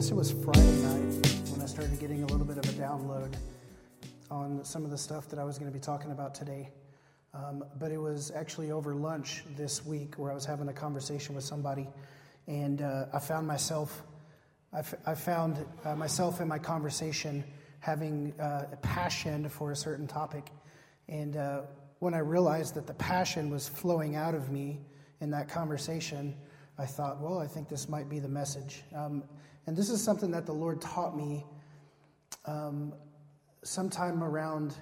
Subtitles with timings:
[0.00, 3.34] guess it was Friday night when I started getting a little bit of a download
[4.30, 6.70] on some of the stuff that I was going to be talking about today.
[7.34, 11.34] Um, but it was actually over lunch this week where I was having a conversation
[11.34, 11.86] with somebody,
[12.46, 14.02] and uh, I found myself,
[14.72, 17.44] I, f- I found uh, myself in my conversation
[17.80, 20.46] having uh, a passion for a certain topic,
[21.10, 21.60] and uh,
[21.98, 24.80] when I realized that the passion was flowing out of me
[25.20, 26.34] in that conversation,
[26.78, 28.82] I thought, well, I think this might be the message.
[28.96, 29.24] Um,
[29.70, 31.46] and this is something that the Lord taught me
[32.44, 32.92] um,
[33.62, 34.74] sometime around,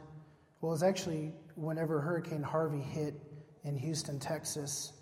[0.62, 3.12] well, it was actually whenever Hurricane Harvey hit
[3.64, 4.94] in Houston, Texas.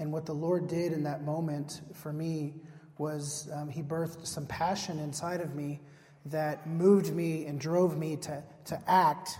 [0.00, 2.54] And what the Lord did in that moment for me
[2.98, 5.82] was um, He birthed some passion inside of me
[6.26, 9.38] that moved me and drove me to, to act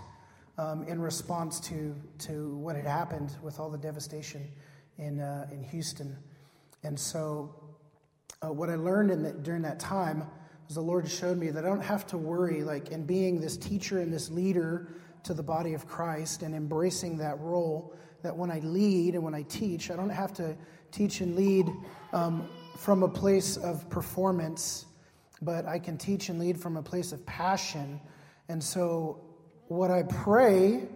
[0.57, 4.49] um, in response to, to what had happened with all the devastation
[4.97, 6.15] in, uh, in Houston.
[6.83, 7.53] And so
[8.41, 10.23] uh, what I learned in the, during that time
[10.67, 13.57] was the Lord showed me that I don't have to worry, like in being this
[13.57, 14.87] teacher and this leader
[15.23, 19.35] to the body of Christ and embracing that role, that when I lead and when
[19.35, 20.55] I teach, I don't have to
[20.91, 21.67] teach and lead
[22.13, 24.85] um, from a place of performance,
[25.41, 27.99] but I can teach and lead from a place of passion.
[28.47, 29.21] And so,
[29.67, 30.87] what I pray,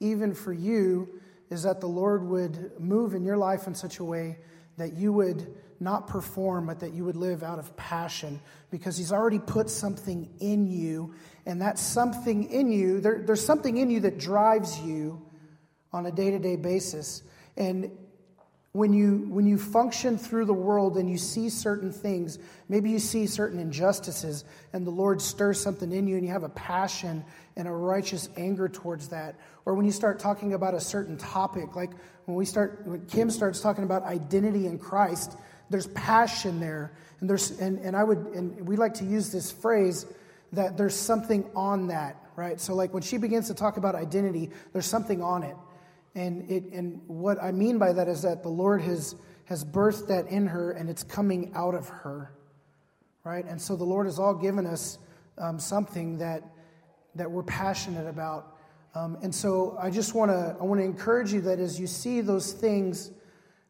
[0.00, 4.04] even for you, is that the Lord would move in your life in such a
[4.04, 4.38] way
[4.78, 9.12] that you would not perform, but that you would live out of passion because He's
[9.12, 11.14] already put something in you.
[11.44, 15.20] And that something in you, there, there's something in you that drives you
[15.92, 17.22] on a day to day basis.
[17.56, 17.90] And
[18.72, 22.38] when you, when you function through the world and you see certain things,
[22.70, 26.42] maybe you see certain injustices, and the Lord stirs something in you and you have
[26.42, 27.22] a passion
[27.56, 29.38] and a righteous anger towards that.
[29.66, 31.90] Or when you start talking about a certain topic, like
[32.24, 35.36] when we start, when Kim starts talking about identity in Christ,
[35.72, 36.92] there's passion there.
[37.20, 40.06] And there's, and, and I would, and we like to use this phrase
[40.52, 42.60] that there's something on that, right?
[42.60, 45.56] So like when she begins to talk about identity, there's something on it.
[46.14, 49.14] And it, and what I mean by that is that the Lord has,
[49.46, 52.32] has birthed that in her and it's coming out of her,
[53.24, 53.46] right?
[53.46, 54.98] And so the Lord has all given us
[55.38, 56.42] um, something that,
[57.14, 58.58] that we're passionate about.
[58.94, 61.86] Um, and so I just want to I want to encourage you that as you
[61.86, 63.10] see those things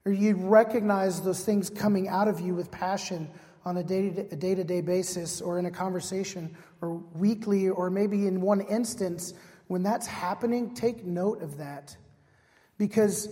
[0.05, 3.29] or you'd recognize those things coming out of you with passion
[3.65, 8.41] on a day to day basis or in a conversation or weekly or maybe in
[8.41, 9.35] one instance,
[9.69, 11.97] when that's happening, take note of that.
[12.79, 13.29] Because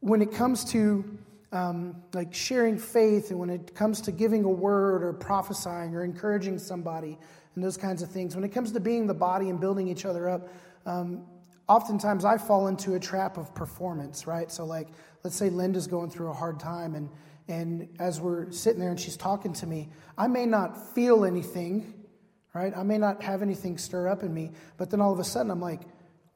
[0.00, 1.18] when it comes to
[1.50, 6.04] um, like sharing faith and when it comes to giving a word or prophesying or
[6.04, 7.18] encouraging somebody
[7.54, 10.04] and those kinds of things, when it comes to being the body and building each
[10.04, 10.48] other up,
[10.86, 11.24] um,
[11.68, 14.50] oftentimes I fall into a trap of performance, right?
[14.50, 14.88] So, like,
[15.22, 17.08] let's say Linda's going through a hard time, and,
[17.48, 21.94] and as we're sitting there and she's talking to me, I may not feel anything,
[22.54, 22.72] right?
[22.76, 25.50] I may not have anything stir up in me, but then all of a sudden
[25.50, 25.80] I'm like,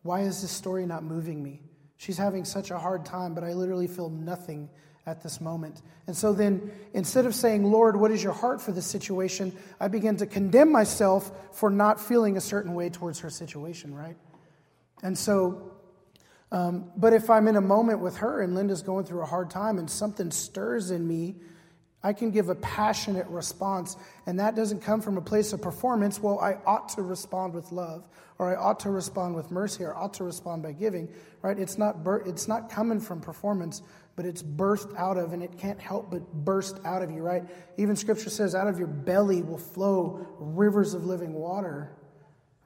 [0.03, 1.63] why is this story not moving me?
[1.97, 4.71] She's having such a hard time, but I literally feel nothing
[5.05, 5.83] at this moment.
[6.07, 9.53] And so then, instead of saying, Lord, what is your heart for this situation?
[9.81, 14.17] I begin to condemn myself for not feeling a certain way towards her situation, right?
[15.03, 15.73] And so,
[16.51, 19.51] um, but if I'm in a moment with her and Linda's going through a hard
[19.51, 21.37] time and something stirs in me,
[22.03, 23.97] I can give a passionate response.
[24.27, 26.23] And that doesn't come from a place of performance.
[26.23, 28.05] Well, I ought to respond with love,
[28.39, 31.09] or I ought to respond with mercy, or I ought to respond by giving,
[31.43, 31.59] right?
[31.59, 33.83] It's not, bur- it's not coming from performance,
[34.15, 37.43] but it's burst out of, and it can't help but burst out of you, right?
[37.77, 41.98] Even scripture says, out of your belly will flow rivers of living water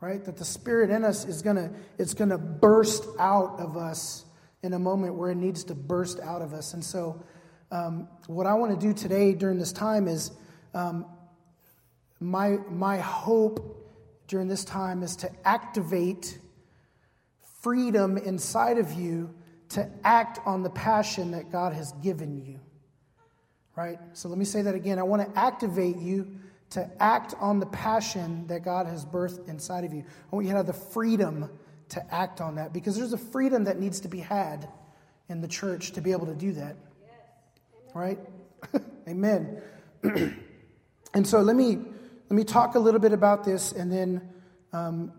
[0.02, 0.24] right?
[0.24, 4.24] That the Spirit in us is gonna, it's gonna burst out of us
[4.62, 6.74] in a moment where it needs to burst out of us.
[6.74, 7.22] And so,
[7.70, 10.32] um, what I want to do today during this time is
[10.74, 11.06] um,
[12.18, 13.78] my, my hope
[14.26, 16.36] during this time is to activate
[17.60, 19.32] freedom inside of you
[19.70, 22.58] to act on the passion that God has given you.
[23.76, 23.98] Right?
[24.14, 24.98] So let me say that again.
[24.98, 26.40] I want to activate you
[26.72, 30.04] to act on the passion that God has birthed inside of you.
[30.32, 31.50] I want you to have the freedom
[31.90, 34.68] to act on that because there's a freedom that needs to be had
[35.28, 36.76] in the church to be able to do that.
[37.02, 37.94] Yes.
[37.94, 38.18] Right?
[39.08, 39.60] Amen.
[41.14, 44.30] and so let me let me talk a little bit about this, and then
[44.72, 45.12] um,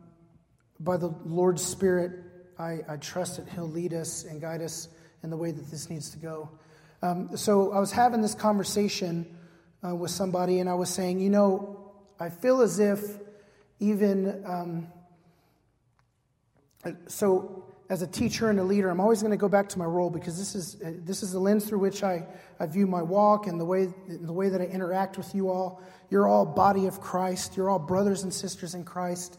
[0.80, 2.14] by the Lord's Spirit,
[2.58, 4.88] I, I, trust that He'll lead us and guide us
[5.22, 6.50] in the way that this needs to go.
[7.04, 9.38] Um, so I was having this conversation
[9.86, 13.02] uh, with somebody, and I was saying, you know, I feel as if
[13.80, 14.88] even um,
[17.08, 19.86] so as a teacher and a leader, I'm always going to go back to my
[19.86, 22.26] role because this is, uh, this is the lens through which I,
[22.60, 25.82] I view my walk and the way, the way that I interact with you all.
[26.10, 27.56] You're all body of Christ.
[27.56, 29.38] You're all brothers and sisters in Christ.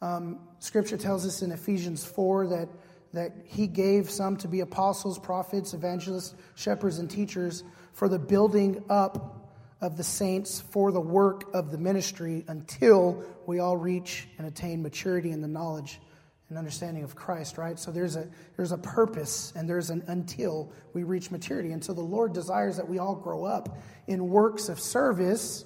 [0.00, 2.68] Um, scripture tells us in Ephesians 4 that,
[3.12, 7.62] that he gave some to be apostles, prophets, evangelists, shepherds, and teachers
[7.92, 9.41] for the building up
[9.82, 14.80] of the saints for the work of the ministry until we all reach and attain
[14.80, 16.00] maturity in the knowledge
[16.48, 17.78] and understanding of Christ, right?
[17.78, 21.72] So there's a there's a purpose and there's an until we reach maturity.
[21.72, 23.76] And so the Lord desires that we all grow up
[24.06, 25.64] in works of service,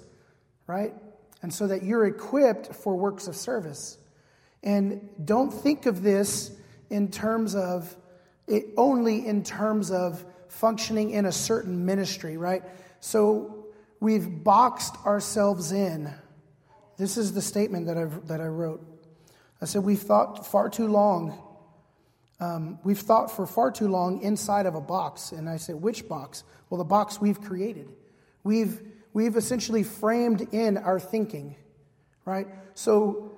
[0.67, 0.95] right?
[1.43, 3.99] And so that you're equipped for works of service.
[4.63, 6.51] And don't think of this
[6.89, 7.95] in terms of
[8.47, 12.63] it only in terms of functioning in a certain ministry, right?
[13.01, 13.56] So
[14.07, 16.09] we've boxed ourselves in.
[16.97, 18.81] This is the statement that, I've, that I wrote.
[19.61, 21.37] I said, We've thought far too long.
[22.39, 25.33] Um, we've thought for far too long inside of a box.
[25.33, 26.45] And I said, Which box?
[26.71, 27.89] Well, the box we've created.
[28.45, 28.81] We've,
[29.13, 31.57] we've essentially framed in our thinking,
[32.25, 32.47] right?
[32.75, 33.33] So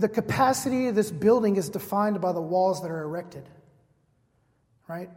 [0.00, 3.48] the capacity of this building is defined by the walls that are erected,
[4.88, 5.10] right?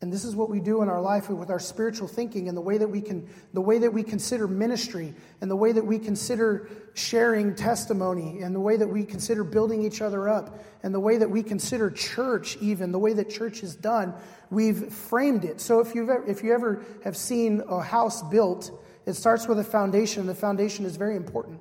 [0.00, 2.60] And this is what we do in our life with our spiritual thinking and the
[2.60, 5.98] way that we can the way that we consider ministry and the way that we
[5.98, 11.00] consider sharing testimony and the way that we consider building each other up and the
[11.00, 14.14] way that we consider church even the way that church is done
[14.50, 15.60] we've framed it.
[15.60, 18.70] So if you've if you ever have seen a house built
[19.04, 21.60] it starts with a foundation and the foundation is very important.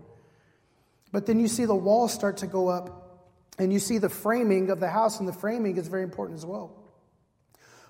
[1.12, 4.70] But then you see the walls start to go up and you see the framing
[4.70, 6.72] of the house and the framing is very important as well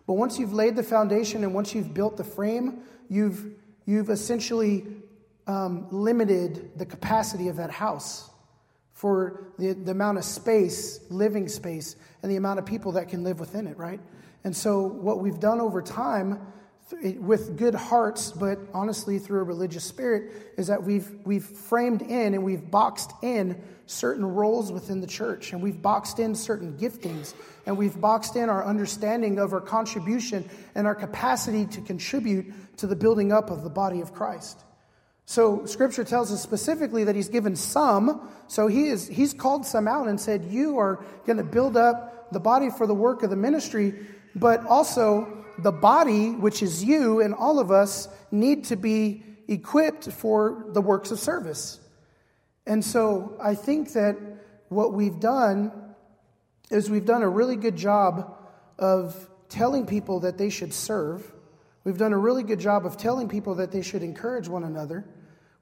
[0.07, 3.53] but once you've laid the foundation and once you've built the frame, you've,
[3.85, 4.85] you've essentially
[5.45, 8.29] um, limited the capacity of that house
[8.93, 13.23] for the, the amount of space, living space, and the amount of people that can
[13.23, 13.99] live within it, right?
[14.43, 16.39] And so, what we've done over time
[17.19, 22.33] with good hearts, but honestly through a religious spirit, is that we've, we've framed in
[22.33, 27.33] and we've boxed in certain roles within the church, and we've boxed in certain giftings,
[27.65, 32.87] and we've boxed in our understanding of our contribution and our capacity to contribute to
[32.87, 34.59] the building up of the body of Christ.
[35.25, 38.29] So scripture tells us specifically that he's given some.
[38.47, 42.31] So he is he's called some out and said, You are going to build up
[42.31, 43.93] the body for the work of the ministry,
[44.35, 50.11] but also the body, which is you and all of us, need to be equipped
[50.11, 51.79] for the works of service.
[52.65, 54.17] And so I think that
[54.69, 55.71] what we've done
[56.69, 58.37] is we've done a really good job
[58.77, 61.33] of telling people that they should serve.
[61.83, 65.05] We've done a really good job of telling people that they should encourage one another.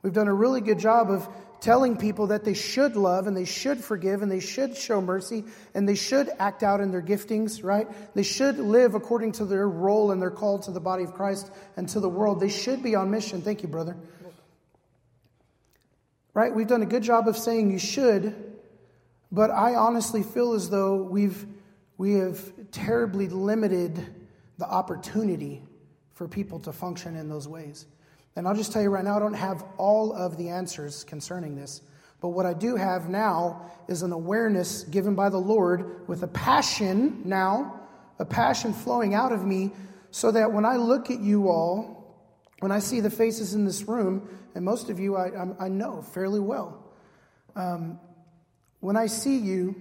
[0.02, 1.28] We've done a really good job of
[1.62, 5.44] telling people that they should love and they should forgive and they should show mercy
[5.74, 7.88] and they should act out in their giftings, right?
[8.14, 11.52] They should live according to their role and their call to the body of Christ
[11.78, 12.40] and to the world.
[12.40, 13.42] They should be on mission.
[13.42, 13.96] Thank you, brother.
[16.34, 16.54] Right?
[16.54, 18.36] We've done a good job of saying you should,
[19.32, 21.46] but I honestly feel as though we've
[21.98, 24.06] we have terribly limited
[24.58, 25.64] the opportunity
[26.14, 27.86] for people to function in those ways.
[28.36, 31.56] And I'll just tell you right now, I don't have all of the answers concerning
[31.56, 31.82] this.
[32.22, 36.28] But what I do have now is an awareness given by the Lord with a
[36.28, 37.80] passion now,
[38.20, 39.72] a passion flowing out of me,
[40.12, 41.96] so that when I look at you all,
[42.60, 46.02] when I see the faces in this room, and most of you I, I know
[46.02, 46.84] fairly well,
[47.56, 48.00] um,
[48.80, 49.76] when I see you,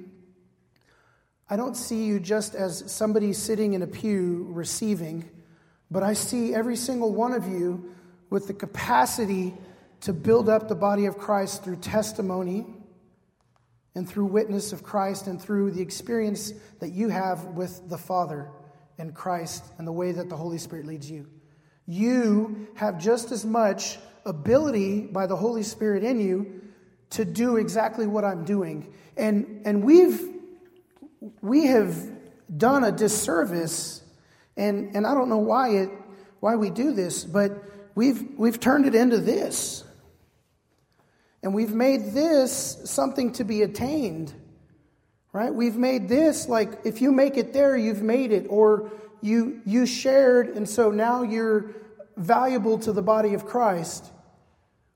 [1.49, 5.29] I don't see you just as somebody sitting in a pew receiving,
[5.90, 7.95] but I see every single one of you
[8.35, 9.55] with the capacity
[10.00, 12.67] to build up the body of Christ through testimony
[13.95, 18.50] and through witness of Christ and through the experience that you have with the Father
[18.99, 21.29] and Christ and the way that the Holy Spirit leads you.
[21.87, 26.61] You have just as much ability by the Holy Spirit in you
[27.11, 28.93] to do exactly what I'm doing.
[29.17, 30.21] And, and we've,
[31.41, 31.97] we have
[32.59, 34.03] done a disservice,
[34.57, 35.91] and, and I don't know why, it,
[36.41, 39.85] why we do this, but we've, we've turned it into this.
[41.43, 44.33] And we've made this something to be attained,
[45.33, 45.53] right?
[45.53, 49.85] We've made this like if you make it there, you've made it, or you, you
[49.85, 51.67] shared, and so now you're
[52.17, 54.11] valuable to the body of Christ.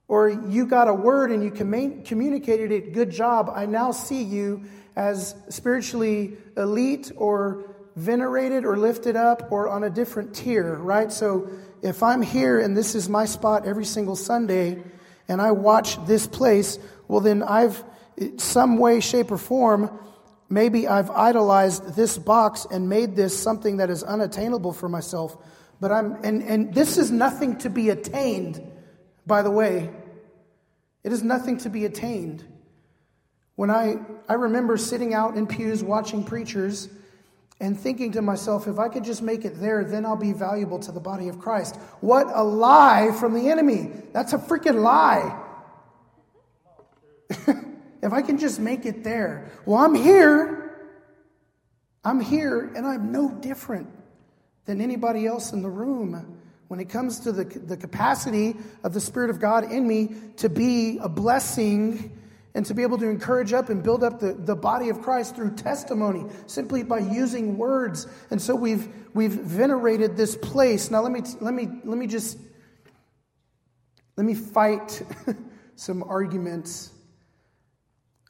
[0.07, 3.53] Or you got a word and you communicated it, good job.
[3.55, 4.65] I now see you
[4.97, 11.13] as spiritually elite or venerated or lifted up or on a different tier, right?
[11.13, 11.51] So
[11.83, 14.83] if I'm here and this is my spot every single Sunday
[15.29, 17.83] and I watch this place, well, then I've,
[18.39, 19.99] some way, shape, or form,
[20.49, 25.37] maybe I've idolized this box and made this something that is unattainable for myself.
[25.81, 28.61] But I'm, and, and this is nothing to be attained,
[29.27, 29.91] by the way.
[31.05, 32.45] It is nothing to be attained.
[33.55, 33.97] When I,
[34.29, 36.89] I remember sitting out in pews watching preachers
[37.61, 40.79] and thinking to myself, if I could just make it there, then I'll be valuable
[40.81, 41.77] to the body of Christ.
[42.01, 43.91] What a lie from the enemy.
[44.13, 45.37] That's a freaking lie.
[48.01, 49.51] if I can just make it there.
[49.67, 50.89] Well, I'm here.
[52.05, 53.89] I'm here, and I'm no different
[54.65, 56.39] than anybody else in the room
[56.69, 60.49] when it comes to the, the capacity of the Spirit of God in me to
[60.49, 62.18] be a blessing
[62.55, 65.37] and to be able to encourage up and build up the, the body of Christ
[65.37, 68.07] through testimony, simply by using words.
[68.31, 70.91] And so we've, we've venerated this place.
[70.91, 72.39] Now, let me, let me, let me just,
[74.17, 75.03] let me fight
[75.77, 76.93] some arguments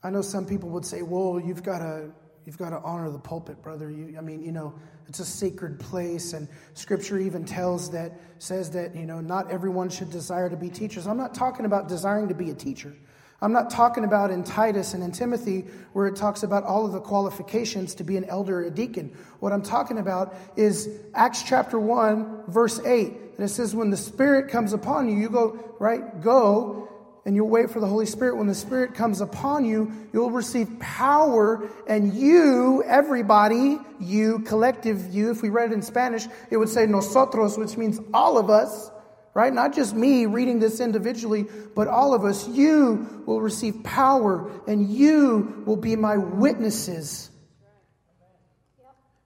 [0.02, 2.10] I know some people would say, well, you've got to.
[2.44, 3.90] You've got to honor the pulpit, brother.
[3.90, 4.72] You, I mean, you know,
[5.06, 9.90] it's a sacred place, and Scripture even tells that, says that, you know, not everyone
[9.90, 11.06] should desire to be teachers.
[11.06, 12.96] I'm not talking about desiring to be a teacher.
[13.40, 16.92] I'm not talking about in Titus and in Timothy where it talks about all of
[16.92, 19.16] the qualifications to be an elder or a deacon.
[19.38, 23.06] What I'm talking about is Acts chapter 1, verse 8.
[23.06, 26.20] And it says, When the Spirit comes upon you, you go, right?
[26.20, 26.88] Go
[27.28, 28.38] and you'll wait for the Holy Spirit.
[28.38, 35.30] When the Spirit comes upon you, you'll receive power, and you, everybody, you, collective you,
[35.30, 38.90] if we read it in Spanish, it would say nosotros, which means all of us,
[39.34, 39.52] right?
[39.52, 42.48] Not just me reading this individually, but all of us.
[42.48, 47.30] You will receive power, and you will be my witnesses.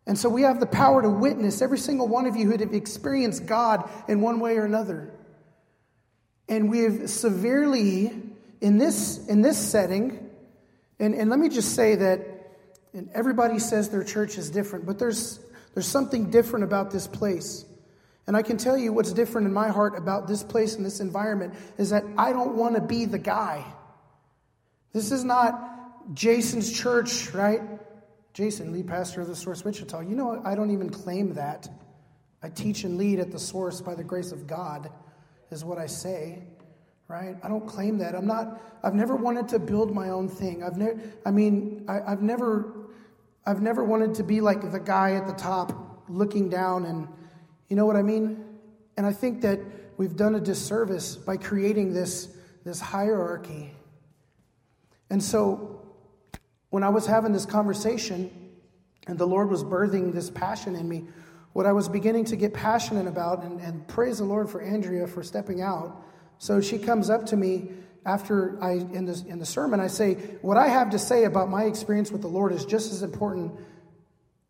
[0.07, 2.75] And so we have the power to witness, every single one of you who have
[2.75, 5.13] experienced God in one way or another.
[6.49, 8.13] And we've severely,
[8.61, 10.29] in this, in this setting,
[10.99, 12.33] and, and let me just say that
[12.95, 15.41] and everybody says their church is different, but there's,
[15.75, 17.65] there's something different about this place.
[18.26, 21.00] And I can tell you what's different in my heart about this place and this
[21.00, 23.64] environment is that I don't want to be the guy.
[24.93, 27.62] This is not Jason's church, right?
[28.33, 30.00] Jason, lead pastor of the Source Wichita.
[30.00, 31.69] You know, I don't even claim that.
[32.43, 34.91] I teach and lead at the Source by the grace of God
[35.50, 36.43] is what I say,
[37.09, 37.37] right?
[37.43, 38.14] I don't claim that.
[38.14, 40.62] I'm not, I've never wanted to build my own thing.
[40.62, 42.73] I've never, I mean, I, I've never,
[43.45, 47.09] I've never wanted to be like the guy at the top looking down and,
[47.73, 48.45] you know what I mean?
[48.99, 49.59] And I think that
[49.97, 52.29] we've done a disservice by creating this,
[52.64, 53.73] this hierarchy.
[55.09, 55.81] And so
[56.69, 58.31] when I was having this conversation
[59.07, 61.07] and the Lord was birthing this passion in me,
[61.55, 65.07] what I was beginning to get passionate about, and, and praise the Lord for Andrea
[65.07, 65.97] for stepping out.
[66.37, 67.71] So she comes up to me
[68.05, 69.81] after I in the in the sermon.
[69.81, 72.93] I say, what I have to say about my experience with the Lord is just
[72.93, 73.50] as important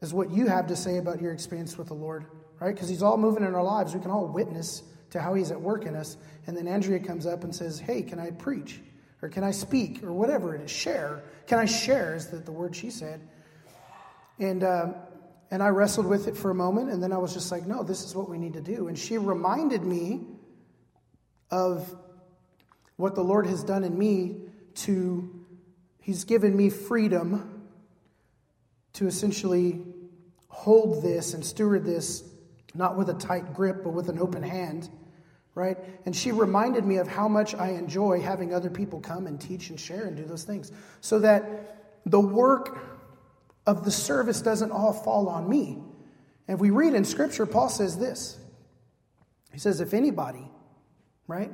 [0.00, 2.24] as what you have to say about your experience with the Lord,
[2.62, 2.74] right?
[2.74, 3.94] Because He's all moving in our lives.
[3.94, 6.16] We can all witness to how He's at work in us.
[6.46, 8.80] And then Andrea comes up and says, Hey, can I preach?
[9.20, 10.02] Or can I speak?
[10.02, 11.22] Or whatever it is, share.
[11.46, 12.14] Can I share?
[12.14, 13.20] Is the, the word she said.
[14.38, 14.92] And uh,
[15.52, 17.82] and I wrestled with it for a moment, and then I was just like, no,
[17.82, 18.88] this is what we need to do.
[18.88, 20.22] And she reminded me
[21.50, 21.94] of
[22.96, 24.40] what the Lord has done in me
[24.76, 25.44] to,
[26.00, 27.68] He's given me freedom
[28.94, 29.82] to essentially
[30.48, 32.24] hold this and steward this,
[32.74, 34.88] not with a tight grip, but with an open hand,
[35.54, 35.76] right?
[36.06, 39.70] And she reminded me of how much I enjoy having other people come and teach
[39.70, 40.72] and share and do those things.
[41.00, 42.78] So that the work
[43.66, 45.82] of the service doesn't all fall on me.
[46.48, 48.38] And if we read in Scripture, Paul says this
[49.52, 50.50] He says, if anybody,
[51.26, 51.52] right?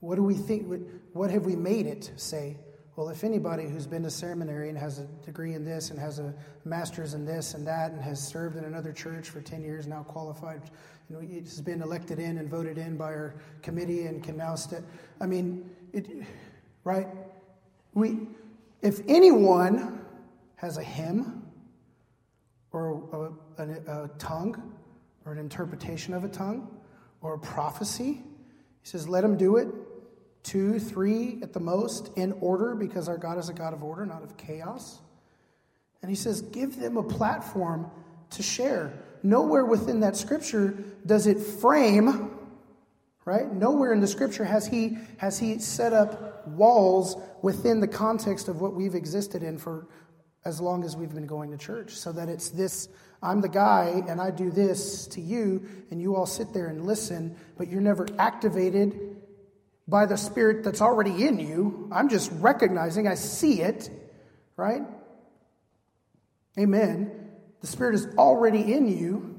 [0.00, 0.66] What do we think?
[1.12, 2.56] What have we made it say?
[2.94, 6.18] Well, if anybody who's been to seminary and has a degree in this and has
[6.18, 6.34] a
[6.64, 10.02] master's in this and that and has served in another church for 10 years, now
[10.02, 10.60] qualified,
[11.08, 14.54] you know, has been elected in and voted in by our committee and can now
[14.54, 14.82] step.
[15.20, 16.06] I mean, it,
[16.84, 17.08] right?
[17.94, 18.26] We,
[18.82, 20.04] if anyone
[20.56, 21.42] has a hymn
[22.72, 24.74] or a, a, a tongue
[25.24, 26.68] or an interpretation of a tongue
[27.20, 28.22] or a prophecy.
[28.82, 29.68] He says, let him do it
[30.42, 34.04] two, three at the most in order because our God is a God of order,
[34.04, 35.00] not of chaos.
[36.02, 37.90] And he says, give them a platform
[38.30, 38.92] to share.
[39.22, 40.74] Nowhere within that scripture
[41.06, 42.30] does it frame,
[43.24, 43.52] right?
[43.52, 48.60] Nowhere in the scripture has he, has he set up walls within the context of
[48.60, 49.86] what we've existed in for
[50.44, 51.92] as long as we've been going to church.
[51.92, 52.88] So that it's this
[53.22, 56.84] I'm the guy and I do this to you, and you all sit there and
[56.84, 59.11] listen, but you're never activated
[59.92, 61.90] by the spirit that's already in you.
[61.92, 63.90] I'm just recognizing, I see it,
[64.56, 64.80] right?
[66.58, 67.28] Amen.
[67.60, 69.38] The Spirit is already in you,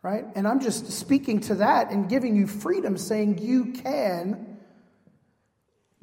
[0.00, 0.24] right?
[0.36, 4.58] And I'm just speaking to that and giving you freedom, saying you can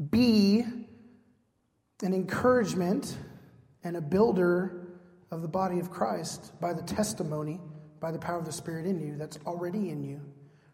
[0.09, 0.65] be
[2.03, 3.17] an encouragement
[3.85, 5.00] and a builder
[5.31, 7.62] of the body of Christ by the testimony,
[8.01, 10.19] by the power of the Spirit in you that's already in you,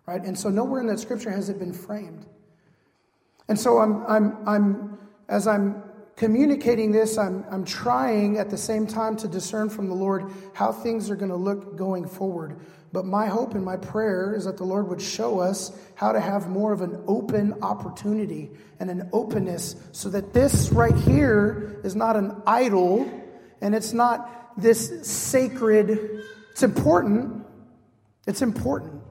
[0.08, 0.24] right?
[0.24, 2.26] And so nowhere in that scripture has it been framed.
[3.52, 5.84] And so I'm, I'm, I'm as I'm
[6.16, 10.72] communicating this, I'm, I'm trying at the same time to discern from the Lord how
[10.72, 12.62] things are going to look going forward.
[12.94, 16.22] But my hope and my prayer is that the Lord would show us how to
[16.22, 21.94] have more of an open opportunity and an openness so that this right here is
[21.94, 23.06] not an idol
[23.60, 26.24] and it's not this sacred.
[26.52, 27.46] It's important.
[28.26, 29.02] It's important,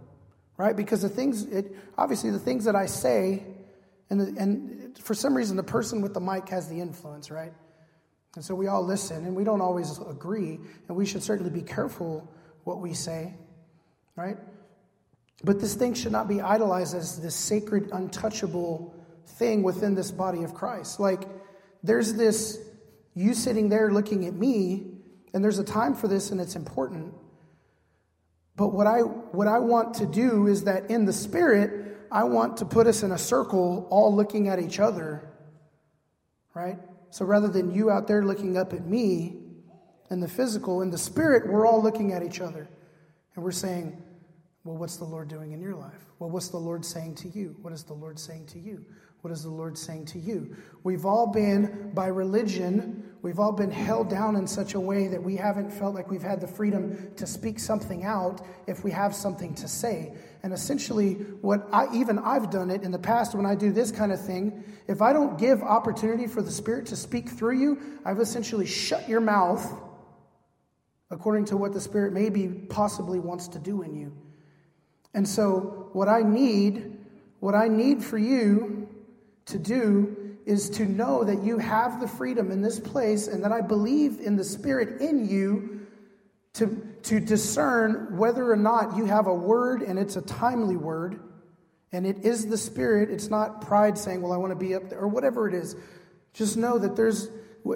[0.56, 0.74] right?
[0.74, 3.44] Because the things, it, obviously, the things that I say,
[4.10, 7.52] and, the, and for some reason, the person with the mic has the influence, right?
[8.36, 11.62] And so we all listen, and we don't always agree, and we should certainly be
[11.62, 12.30] careful
[12.64, 13.34] what we say
[14.20, 14.36] right?
[15.42, 18.94] But this thing should not be idolized as this sacred, untouchable
[19.26, 21.00] thing within this body of Christ.
[21.00, 21.22] Like,
[21.82, 22.58] there's this,
[23.14, 24.86] you sitting there looking at me,
[25.32, 27.14] and there's a time for this, and it's important.
[28.56, 32.56] But what I, what I want to do is that in the spirit, I want
[32.58, 35.28] to put us in a circle, all looking at each other,
[36.54, 36.78] right?
[37.10, 39.36] So rather than you out there looking up at me
[40.10, 42.68] in the physical, in the spirit, we're all looking at each other.
[43.34, 44.02] And we're saying,
[44.64, 46.06] well, what's the Lord doing in your life?
[46.18, 47.56] Well, what's the Lord saying to you?
[47.62, 48.84] What is the Lord saying to you?
[49.22, 50.56] What is the Lord saying to you?
[50.82, 55.22] We've all been, by religion, we've all been held down in such a way that
[55.22, 59.14] we haven't felt like we've had the freedom to speak something out if we have
[59.14, 60.14] something to say.
[60.42, 63.92] And essentially, what I, even I've done it in the past when I do this
[63.92, 67.78] kind of thing, if I don't give opportunity for the Spirit to speak through you,
[68.04, 69.70] I've essentially shut your mouth
[71.10, 74.16] according to what the Spirit maybe possibly wants to do in you.
[75.12, 76.96] And so, what I need,
[77.40, 78.88] what I need for you
[79.46, 83.52] to do is to know that you have the freedom in this place and that
[83.52, 85.86] I believe in the Spirit in you
[86.54, 91.20] to, to discern whether or not you have a word and it's a timely word
[91.92, 93.10] and it is the Spirit.
[93.10, 95.76] It's not pride saying, Well, I want to be up there, or whatever it is.
[96.32, 97.28] Just know that there's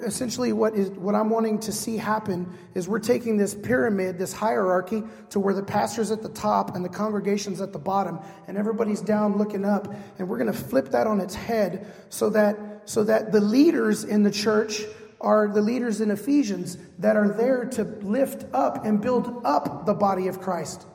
[0.03, 4.33] essentially what is what I'm wanting to see happen is we're taking this pyramid, this
[4.33, 8.57] hierarchy, to where the pastor's at the top and the congregation's at the bottom, and
[8.57, 12.57] everybody's down looking up, and we're going to flip that on its head so that
[12.85, 14.81] so that the leaders in the church
[15.25, 19.93] are the leaders in Ephesians that are there to lift up and build up the
[19.93, 20.85] body of Christ,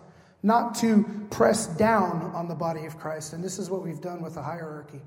[0.43, 3.33] not to press down on the body of Christ.
[3.33, 5.01] And this is what we've done with the hierarchy.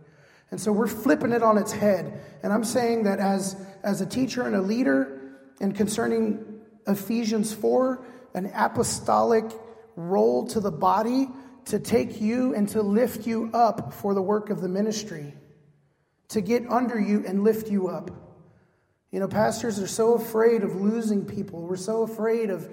[0.52, 2.22] And so we're flipping it on its head.
[2.44, 5.20] And I'm saying that as, as a teacher and a leader,
[5.60, 8.06] and concerning Ephesians 4,
[8.36, 9.46] an apostolic
[9.96, 11.30] role to the body
[11.66, 15.34] to take you and to lift you up for the work of the ministry,
[16.28, 18.12] to get under you and lift you up.
[19.14, 21.62] You know, pastors are so afraid of losing people.
[21.62, 22.68] We're so afraid of,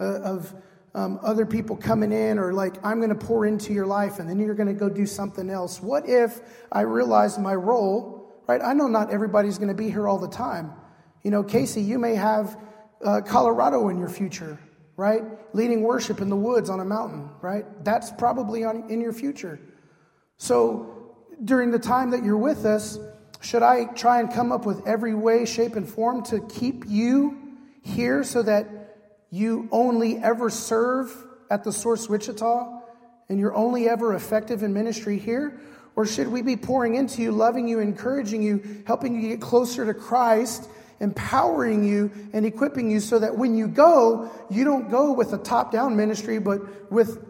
[0.00, 0.52] uh, of
[0.92, 4.28] um, other people coming in or like, I'm going to pour into your life and
[4.28, 5.80] then you're going to go do something else.
[5.80, 6.40] What if
[6.72, 8.60] I realize my role, right?
[8.60, 10.72] I know not everybody's going to be here all the time.
[11.22, 12.58] You know, Casey, you may have
[13.04, 14.58] uh, Colorado in your future,
[14.96, 15.22] right?
[15.54, 17.66] Leading worship in the woods on a mountain, right?
[17.84, 19.60] That's probably on, in your future.
[20.38, 22.98] So during the time that you're with us,
[23.44, 27.38] should I try and come up with every way, shape, and form to keep you
[27.82, 28.96] here so that
[29.30, 31.14] you only ever serve
[31.50, 32.80] at the Source Wichita
[33.28, 35.60] and you're only ever effective in ministry here?
[35.94, 39.84] Or should we be pouring into you, loving you, encouraging you, helping you get closer
[39.84, 40.68] to Christ,
[41.00, 45.38] empowering you, and equipping you so that when you go, you don't go with a
[45.38, 47.22] top down ministry, but with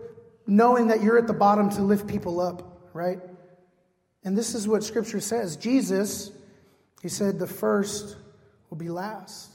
[0.47, 3.19] knowing that you're at the bottom to lift people up, right?
[4.25, 6.31] And this is what Scripture says Jesus,
[7.03, 8.17] he said, the first
[8.71, 9.55] will be last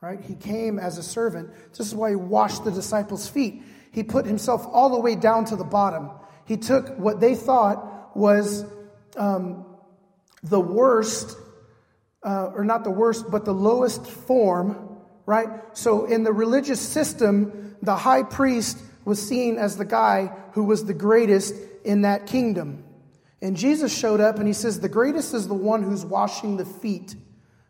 [0.00, 0.20] right?
[0.20, 1.50] He came as a servant.
[1.76, 3.62] This is why he washed the disciples' feet.
[3.92, 6.10] He put himself all the way down to the bottom.
[6.46, 8.64] He took what they thought was
[9.16, 9.66] um,
[10.42, 11.36] the worst,
[12.22, 15.48] uh, or not the worst, but the lowest form, right?
[15.74, 20.84] So in the religious system, the high priest was seen as the guy who was
[20.84, 21.54] the greatest
[21.84, 22.84] in that kingdom.
[23.42, 26.64] And Jesus showed up and he says, The greatest is the one who's washing the
[26.64, 27.14] feet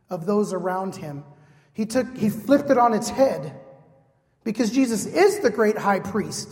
[0.09, 1.25] of those around him.
[1.73, 3.59] He took he flipped it on its head
[4.43, 6.49] because Jesus is the great high priest.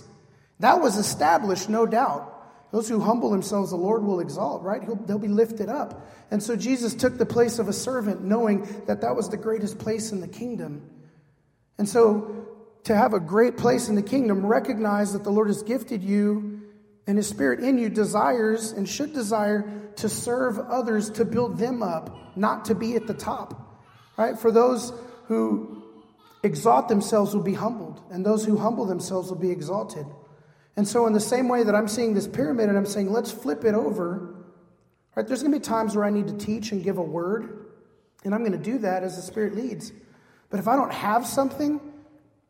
[0.60, 2.34] That was established, no doubt.
[2.70, 4.82] Those who humble themselves, the Lord will exalt, right?
[4.82, 6.06] He'll, they'll be lifted up.
[6.30, 9.78] And so Jesus took the place of a servant, knowing that that was the greatest
[9.78, 10.82] place in the kingdom.
[11.78, 12.46] And so,
[12.84, 16.57] to have a great place in the kingdom, recognize that the Lord has gifted you
[17.08, 21.82] and His Spirit in you desires and should desire to serve others, to build them
[21.82, 23.82] up, not to be at the top.
[24.18, 24.38] Right?
[24.38, 24.92] For those
[25.24, 25.82] who
[26.44, 30.06] exalt themselves will be humbled, and those who humble themselves will be exalted.
[30.76, 33.32] And so, in the same way that I'm seeing this pyramid and I'm saying, let's
[33.32, 34.34] flip it over,
[35.16, 35.26] right?
[35.26, 37.70] There's going to be times where I need to teach and give a word,
[38.22, 39.92] and I'm going to do that as the Spirit leads.
[40.50, 41.80] But if I don't have something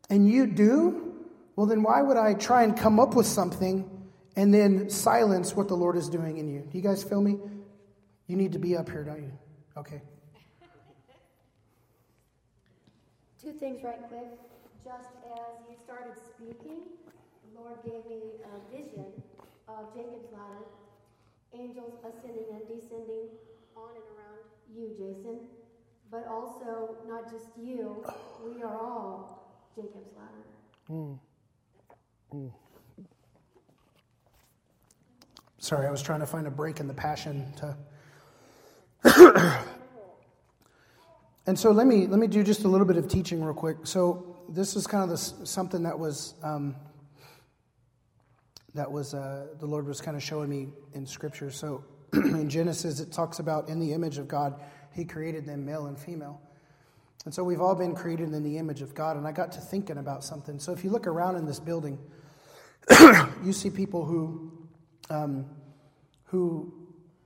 [0.09, 1.15] and you do,
[1.55, 3.89] well, then why would I try and come up with something
[4.39, 6.61] and then silence what the Lord is doing in you?
[6.61, 7.37] Do you guys feel me?
[8.27, 9.33] You need to be up here, don't you?
[9.75, 10.01] Okay.
[13.41, 14.29] Two things right quick.
[14.85, 16.87] Just as you started speaking,
[17.43, 19.11] the Lord gave me a vision
[19.67, 20.63] of Jacob's ladder,
[21.53, 23.27] angels ascending and descending
[23.75, 24.39] on and around
[24.73, 25.41] you, Jason.
[26.09, 28.05] But also, not just you,
[28.41, 30.47] we are all Jacob's ladder.
[30.89, 31.19] Mm.
[32.33, 32.51] Mm.
[35.69, 37.77] Sorry, I was trying to find a break in the passion to.
[41.45, 43.77] and so let me let me do just a little bit of teaching real quick.
[43.83, 46.75] So this is kind of something that was um,
[48.73, 51.51] that was uh, the Lord was kind of showing me in Scripture.
[51.51, 54.59] So in Genesis, it talks about in the image of God,
[54.91, 56.41] He created them male and female.
[57.25, 59.17] And so we've all been created in the image of God.
[59.17, 60.57] And I got to thinking about something.
[60.57, 61.99] So if you look around in this building,
[63.45, 64.51] you see people who,
[65.11, 65.45] um,
[66.29, 66.73] who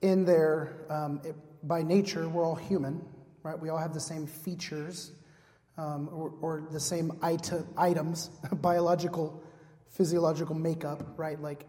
[0.01, 3.03] in their, um, it, by nature, we're all human,
[3.43, 3.57] right?
[3.57, 5.11] We all have the same features
[5.77, 9.41] um, or, or, the same it- items, biological,
[9.89, 11.41] physiological makeup, right?
[11.41, 11.65] Like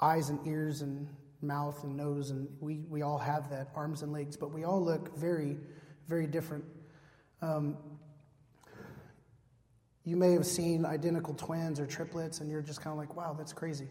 [0.00, 1.08] eyes and ears and
[1.40, 4.82] mouth and nose, and we, we all have that, arms and legs, but we all
[4.82, 5.56] look very,
[6.06, 6.64] very different
[7.42, 7.76] um,
[10.04, 13.34] you may have seen identical twins or triplets, and you're just kind of like, wow,
[13.36, 13.88] that's crazy.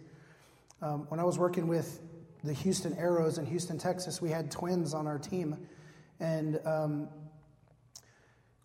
[0.81, 1.99] Um, when I was working with
[2.43, 5.57] the Houston Aeros in Houston, Texas, we had twins on our team.
[6.19, 7.09] And um,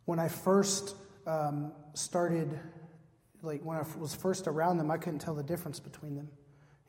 [0.04, 0.94] when I first
[1.26, 2.58] um, started,
[3.42, 6.28] like when I was first around them, I couldn't tell the difference between them.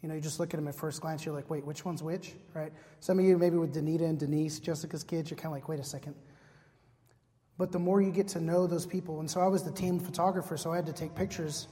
[0.01, 2.03] You know, you just look at them at first glance, you're like, wait, which one's
[2.03, 2.71] which, right?
[2.99, 5.79] Some of you, maybe with Danita and Denise, Jessica's kids, you're kind of like, wait
[5.79, 6.15] a second.
[7.57, 9.99] But the more you get to know those people, and so I was the team
[9.99, 11.67] photographer, so I had to take pictures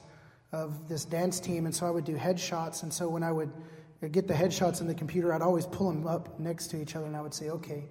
[0.51, 2.83] of this dance team, and so I would do headshots.
[2.83, 3.51] And so when I would
[4.07, 7.05] get the headshots in the computer, I'd always pull them up next to each other,
[7.05, 7.85] and I would say, okay.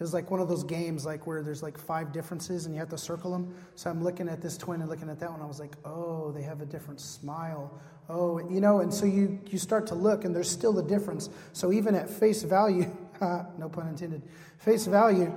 [0.00, 2.80] It was like one of those games, like where there's like five differences, and you
[2.80, 3.54] have to circle them.
[3.74, 5.42] So I'm looking at this twin and looking at that one.
[5.42, 7.78] I was like, oh, they have a different smile.
[8.08, 11.28] Oh, you know, and so you you start to look, and there's still the difference.
[11.52, 14.22] So even at face value, no pun intended,
[14.56, 15.34] face value.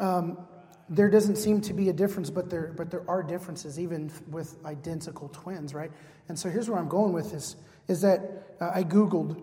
[0.00, 0.36] Um,
[0.88, 4.56] there doesn't seem to be a difference, but there, but there are differences even with
[4.66, 5.92] identical twins, right?
[6.28, 7.54] And so here's where I'm going with this:
[7.86, 9.42] is that uh, I googled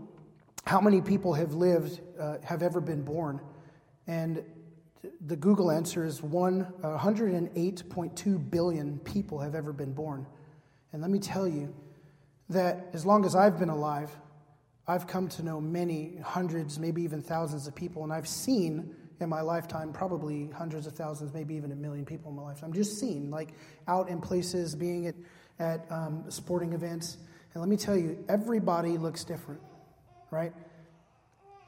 [0.70, 3.42] how many people have lived, uh, have ever been born,
[4.06, 4.44] and
[5.26, 10.28] the Google answer is one 108.2 billion people have ever been born.
[10.94, 11.74] And let me tell you
[12.50, 14.16] that as long as I've been alive,
[14.88, 19.28] I've come to know many hundreds, maybe even thousands of people, and I've seen in
[19.28, 22.70] my lifetime, probably hundreds of thousands, maybe even a million people in my lifetime.
[22.70, 23.56] I'm just seen, like
[23.88, 25.16] out in places, being at,
[25.58, 27.18] at um, sporting events.
[27.56, 29.62] And let me tell you, everybody looks different,
[30.32, 30.54] right?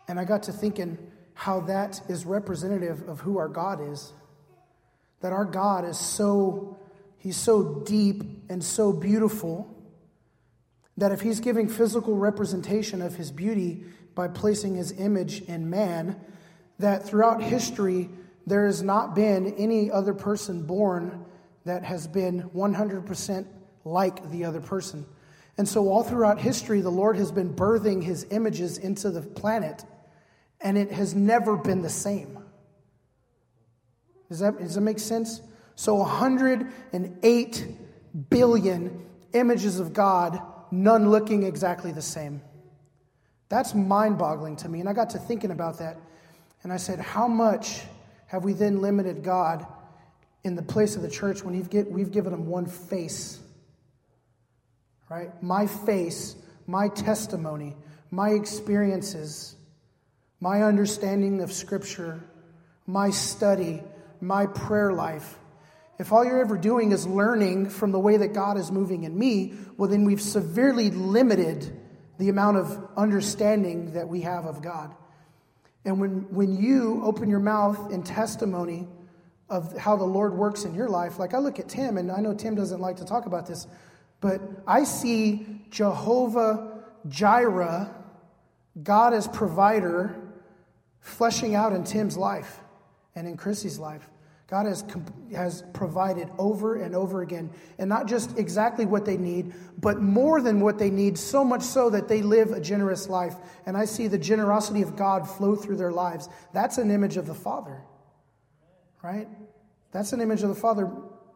[0.08, 0.98] And I got to thinking
[1.34, 4.14] how that is representative of who our God is.
[5.22, 6.78] That our God is so,
[7.18, 9.68] he's so deep and so beautiful
[10.98, 16.20] that if he's giving physical representation of his beauty by placing his image in man,
[16.80, 18.10] that throughout history,
[18.46, 21.26] there has not been any other person born
[21.66, 23.46] that has been 100%
[23.86, 25.06] like the other person.
[25.58, 29.84] And so, all throughout history, the Lord has been birthing his images into the planet,
[30.60, 32.40] and it has never been the same.
[34.30, 35.42] Does that, does that make sense?
[35.76, 37.68] So, 108
[38.30, 42.42] billion images of God, none looking exactly the same.
[43.50, 44.80] That's mind boggling to me.
[44.80, 45.98] And I got to thinking about that.
[46.64, 47.82] And I said, How much
[48.28, 49.66] have we then limited God
[50.44, 53.42] in the place of the church when we've given him one face?
[55.12, 55.44] Right?
[55.44, 57.76] My face, my testimony,
[58.12, 59.58] my experiences,
[60.40, 62.24] my understanding of Scripture,
[62.88, 63.84] my study,
[64.22, 65.38] my prayer life.
[66.00, 69.20] If all you're ever doing is learning from the way that God is moving in
[69.20, 71.78] me, well, then we've severely limited
[72.18, 74.96] the amount of understanding that we have of God.
[75.84, 78.88] And when, when you open your mouth in testimony
[79.52, 81.20] of how the Lord works in your life.
[81.20, 83.68] Like I look at Tim, and I know Tim doesn't like to talk about this,
[84.22, 87.94] but I see Jehovah Jireh,
[88.82, 90.16] God as provider,
[91.00, 92.60] fleshing out in Tim's life
[93.16, 94.08] and in Chrissy's life.
[94.48, 94.84] God has,
[95.34, 100.42] has provided over and over again, and not just exactly what they need, but more
[100.42, 103.34] than what they need, so much so that they live a generous life.
[103.66, 106.28] And I see the generosity of God flow through their lives.
[106.54, 107.82] That's an image of the Father,
[109.02, 109.30] right?
[109.94, 110.92] That's an image of the Father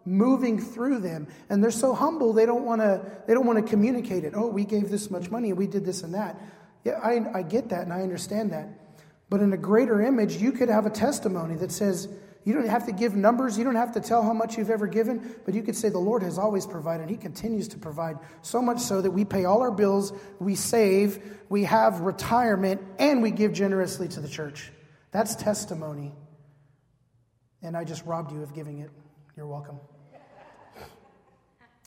[0.06, 3.70] moving through them and they're so humble they don't want to they don't want to
[3.70, 6.40] communicate it oh we gave this much money and we did this and that
[6.84, 8.68] yeah I, I get that and i understand that
[9.30, 12.08] but in a greater image you could have a testimony that says
[12.46, 13.58] you don't have to give numbers.
[13.58, 15.98] You don't have to tell how much you've ever given, but you could say the
[15.98, 17.02] Lord has always provided.
[17.02, 20.54] And He continues to provide, so much so that we pay all our bills, we
[20.54, 24.72] save, we have retirement, and we give generously to the church.
[25.12, 26.14] That's testimony.
[27.64, 28.92] And I just robbed you of giving it.
[29.36, 29.80] You're welcome.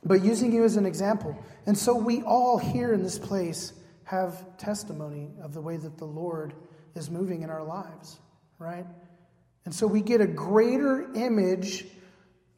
[0.05, 1.37] But using you as an example.
[1.67, 3.73] And so we all here in this place
[4.05, 6.55] have testimony of the way that the Lord
[6.95, 8.19] is moving in our lives,
[8.59, 8.87] right?
[9.65, 11.85] And so we get a greater image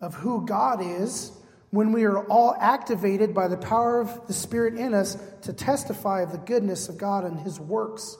[0.00, 1.33] of who God is
[1.70, 6.22] when we are all activated by the power of the Spirit in us to testify
[6.22, 8.16] of the goodness of God and His works.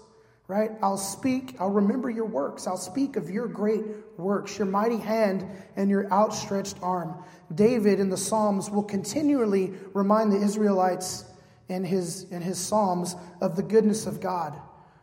[0.51, 0.73] Right?
[0.83, 2.67] I'll speak, I'll remember your works.
[2.67, 3.85] I'll speak of your great
[4.17, 7.15] works, your mighty hand and your outstretched arm.
[7.55, 11.25] David in the Psalms will continually remind the Israelites
[11.69, 14.61] in his, in his Psalms of the goodness of God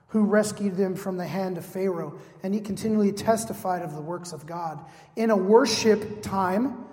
[0.08, 2.20] who rescued them from the hand of Pharaoh.
[2.44, 4.84] And he continually testified of the works of God.
[5.16, 6.84] In a worship time,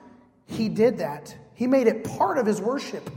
[0.47, 1.37] he did that.
[1.55, 3.11] He made it part of his worship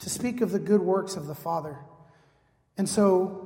[0.00, 1.78] to speak of the good works of the Father.
[2.76, 3.45] And so,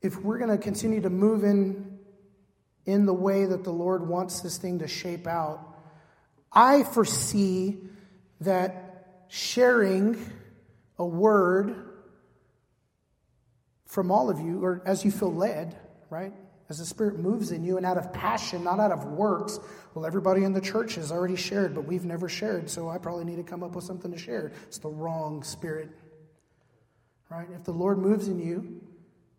[0.00, 1.98] if we're going to continue to move in
[2.86, 5.76] in the way that the Lord wants this thing to shape out,
[6.52, 7.78] I foresee
[8.40, 10.18] that sharing
[10.98, 11.74] a word
[13.86, 15.76] from all of you, or as you feel led,
[16.10, 16.32] right?
[16.68, 19.58] As the Spirit moves in you and out of passion, not out of works.
[19.94, 23.24] Well, everybody in the church has already shared, but we've never shared, so I probably
[23.24, 24.52] need to come up with something to share.
[24.66, 25.88] It's the wrong spirit,
[27.30, 27.48] right?
[27.54, 28.82] If the Lord moves in you,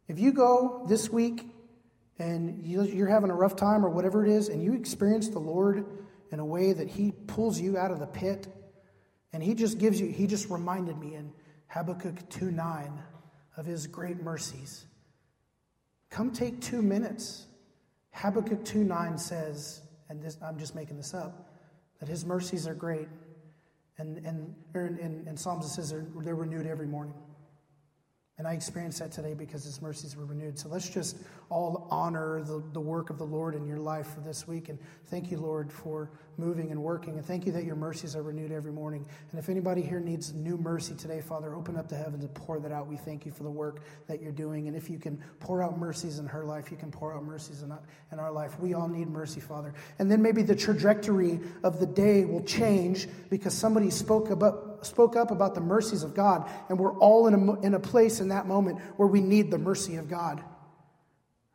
[0.09, 1.47] if you go this week
[2.17, 5.85] and you're having a rough time or whatever it is, and you experience the Lord
[6.31, 8.47] in a way that He pulls you out of the pit,
[9.31, 11.31] and He just gives you, He just reminded me in
[11.67, 12.99] Habakkuk 2 9
[13.59, 14.85] of his great mercies.
[16.09, 17.45] Come take two minutes.
[18.11, 21.51] Habakkuk 2 9 says, and this, I'm just making this up,
[21.99, 23.07] that his mercies are great.
[23.97, 27.13] And, and in, in, Psalms it says they're, they're renewed every morning.
[28.39, 30.57] And I experienced that today because his mercies were renewed.
[30.57, 31.17] So let's just
[31.49, 34.69] all honor the, the work of the Lord in your life for this week.
[34.69, 37.15] And thank you, Lord, for moving and working.
[37.15, 39.05] And thank you that your mercies are renewed every morning.
[39.31, 42.61] And if anybody here needs new mercy today, Father, open up the heavens and pour
[42.61, 42.87] that out.
[42.87, 44.69] We thank you for the work that you're doing.
[44.69, 47.61] And if you can pour out mercies in her life, you can pour out mercies
[47.61, 47.73] in,
[48.13, 48.57] in our life.
[48.57, 49.73] We all need mercy, Father.
[49.99, 55.15] And then maybe the trajectory of the day will change because somebody spoke about spoke
[55.15, 58.29] up about the mercies of God, and we're all in a, in a place in
[58.29, 60.43] that moment where we need the mercy of God,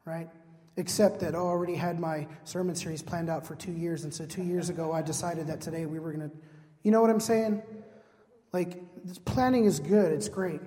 [0.05, 0.29] right?
[0.77, 4.13] Except that oh, I already had my sermon series planned out for two years, and
[4.13, 6.37] so two years ago I decided that today we were going to,
[6.83, 7.63] you know what I'm saying?
[8.53, 8.83] Like,
[9.25, 10.61] planning is good, it's great.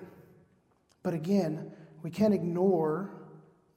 [1.02, 3.10] But again, we can't ignore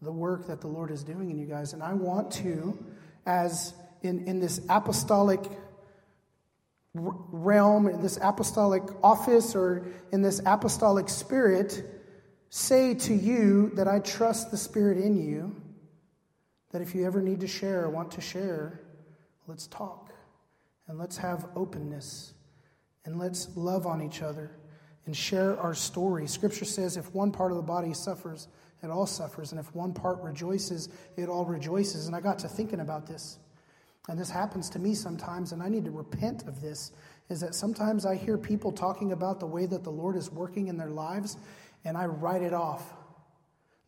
[0.01, 1.73] the work that the Lord is doing in you guys.
[1.73, 2.77] And I want to,
[3.25, 5.39] as in, in this apostolic
[6.93, 11.83] realm, in this apostolic office, or in this apostolic spirit,
[12.49, 15.55] say to you that I trust the Spirit in you,
[16.71, 18.81] that if you ever need to share or want to share,
[19.47, 20.13] let's talk
[20.87, 22.33] and let's have openness
[23.05, 24.51] and let's love on each other
[25.05, 26.27] and share our story.
[26.27, 28.47] Scripture says if one part of the body suffers,
[28.83, 29.51] it all suffers.
[29.51, 32.07] And if one part rejoices, it all rejoices.
[32.07, 33.37] And I got to thinking about this.
[34.09, 36.91] And this happens to me sometimes, and I need to repent of this.
[37.29, 40.67] Is that sometimes I hear people talking about the way that the Lord is working
[40.67, 41.37] in their lives,
[41.85, 42.93] and I write it off.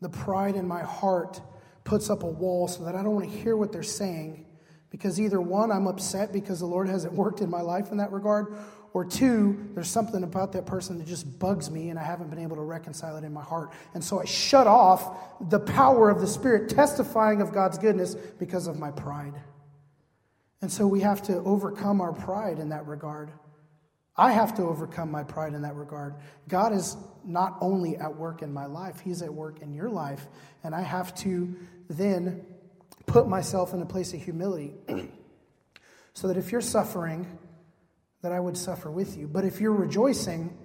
[0.01, 1.41] The pride in my heart
[1.83, 4.45] puts up a wall so that I don't want to hear what they're saying
[4.89, 8.11] because either one, I'm upset because the Lord hasn't worked in my life in that
[8.11, 8.53] regard,
[8.93, 12.37] or two, there's something about that person that just bugs me and I haven't been
[12.37, 13.71] able to reconcile it in my heart.
[13.95, 18.67] And so I shut off the power of the Spirit testifying of God's goodness because
[18.67, 19.33] of my pride.
[20.63, 23.29] And so we have to overcome our pride in that regard.
[24.15, 26.15] I have to overcome my pride in that regard.
[26.47, 26.95] God is
[27.25, 30.25] not only at work in my life, He's at work in your life.
[30.63, 31.53] And I have to
[31.89, 32.45] then
[33.07, 34.73] put myself in a place of humility
[36.13, 37.27] so that if you're suffering,
[38.21, 39.27] that I would suffer with you.
[39.27, 40.57] But if you're rejoicing,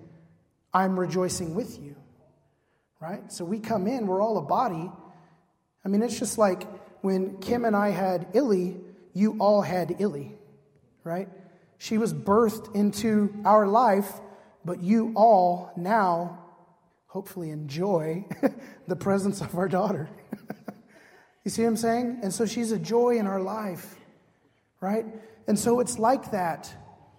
[0.73, 1.97] I'm rejoicing with you.
[3.01, 3.33] Right?
[3.33, 4.93] So we come in, we're all a body.
[5.85, 6.69] I mean, it's just like
[7.03, 8.77] when Kim and I had Illy,
[9.19, 10.33] you all had Illy,
[11.03, 11.29] right?
[11.79, 14.09] She was birthed into our life,
[14.65, 16.39] but you all now
[17.09, 18.25] hopefully enjoy
[18.87, 20.09] the presence of our daughter.
[21.45, 22.21] you see what I'm saying?
[22.23, 23.97] And so she's a joy in our life,
[24.81, 25.05] right?
[25.49, 26.73] And so it's like that.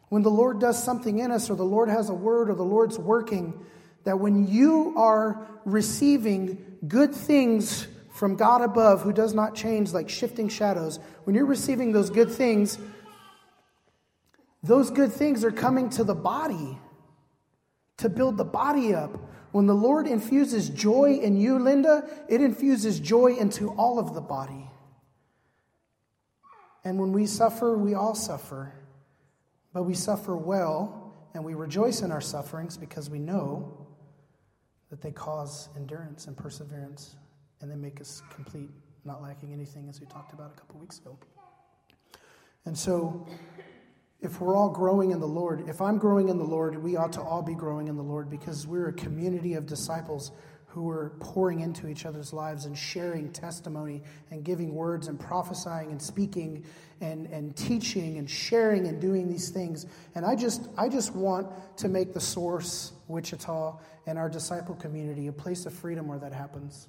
[0.07, 2.63] When the Lord does something in us, or the Lord has a word, or the
[2.63, 3.65] Lord's working,
[4.05, 7.87] that when you are receiving good things
[8.19, 12.29] from God above, who does not change like shifting shadows, when you're receiving those good
[12.29, 12.77] things,
[14.61, 16.77] those good things are coming to the body
[17.95, 19.17] to build the body up.
[19.53, 24.19] When the Lord infuses joy in you, Linda, it infuses joy into all of the
[24.19, 24.69] body.
[26.83, 28.73] And when we suffer, we all suffer.
[29.71, 33.87] But we suffer well, and we rejoice in our sufferings because we know
[34.89, 37.15] that they cause endurance and perseverance,
[37.61, 38.69] and they make us complete,
[39.05, 41.17] not lacking anything, as we talked about a couple weeks ago.
[42.65, 43.27] And so,
[44.21, 47.13] if we're all growing in the Lord, if I'm growing in the Lord, we ought
[47.13, 50.31] to all be growing in the Lord because we're a community of disciples
[50.69, 55.89] who are pouring into each other's lives and sharing testimony and giving words and prophesying
[55.89, 56.63] and speaking
[57.01, 59.87] and, and teaching and sharing and doing these things.
[60.13, 65.27] And I just I just want to make the source, Wichita, and our disciple community
[65.27, 66.87] a place of freedom where that happens.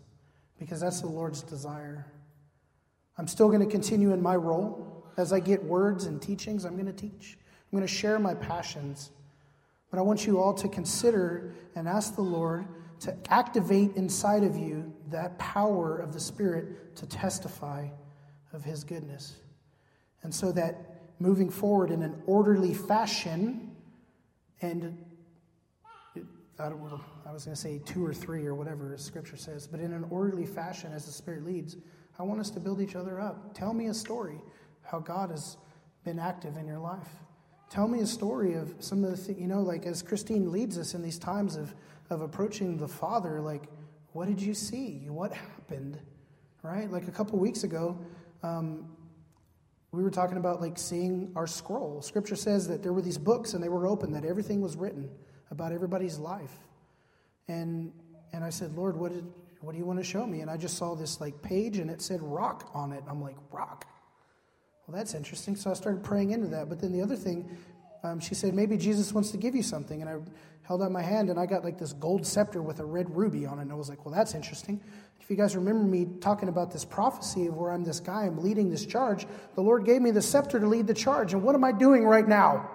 [0.60, 2.06] Because that's the Lord's desire.
[3.18, 6.74] I'm still going to continue in my role as I get words and teachings, I'm
[6.74, 7.38] going to teach.
[7.70, 9.10] I'm going to share my passions.
[9.90, 12.66] But I want you all to consider and ask the Lord
[13.00, 17.88] to activate inside of you that power of the Spirit to testify
[18.52, 19.36] of His goodness.
[20.22, 23.74] And so that moving forward in an orderly fashion,
[24.62, 24.98] and
[26.60, 26.66] I,
[27.28, 30.04] I was going to say two or three or whatever Scripture says, but in an
[30.10, 31.76] orderly fashion as the Spirit leads,
[32.18, 33.54] I want us to build each other up.
[33.54, 34.40] Tell me a story
[34.82, 35.56] how God has
[36.04, 37.08] been active in your life.
[37.70, 40.76] Tell me a story of some of the things, you know, like as Christine leads
[40.76, 41.74] us in these times of,
[42.10, 43.64] of approaching the Father, like,
[44.12, 45.06] what did you see?
[45.08, 45.98] What happened?
[46.62, 46.90] Right?
[46.90, 47.98] Like a couple weeks ago,
[48.42, 48.88] um,
[49.92, 52.02] we were talking about like seeing our scroll.
[52.02, 55.08] Scripture says that there were these books and they were open, that everything was written
[55.50, 56.56] about everybody's life.
[57.48, 57.92] And
[58.32, 59.24] and I said, Lord, what did
[59.60, 60.40] what do you want to show me?
[60.40, 63.04] And I just saw this like page and it said rock on it.
[63.08, 63.86] I'm like, rock.
[64.86, 65.54] Well, that's interesting.
[65.54, 66.68] So I started praying into that.
[66.68, 67.56] But then the other thing,
[68.02, 70.00] um, she said, maybe Jesus wants to give you something.
[70.00, 70.16] And I
[70.62, 73.44] held out my hand and I got like this gold scepter with a red ruby
[73.44, 73.62] on it.
[73.62, 74.80] And I was like, well, that's interesting.
[75.20, 78.42] If you guys remember me talking about this prophecy of where I'm this guy, I'm
[78.42, 81.34] leading this charge, the Lord gave me the scepter to lead the charge.
[81.34, 82.70] And what am I doing right now?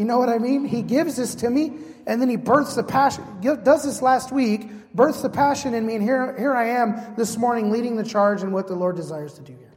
[0.00, 0.64] You know what I mean?
[0.64, 1.74] He gives this to me
[2.06, 3.22] and then he births the passion.
[3.42, 7.36] Does this last week births the passion in me, and here, here I am this
[7.36, 9.74] morning leading the charge in what the Lord desires to do here.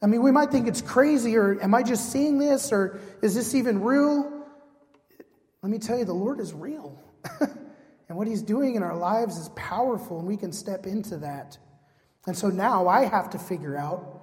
[0.00, 3.34] I mean, we might think it's crazy, or am I just seeing this, or is
[3.34, 4.46] this even real?
[5.64, 6.96] Let me tell you, the Lord is real.
[7.40, 11.58] and what He's doing in our lives is powerful, and we can step into that.
[12.28, 14.19] And so now I have to figure out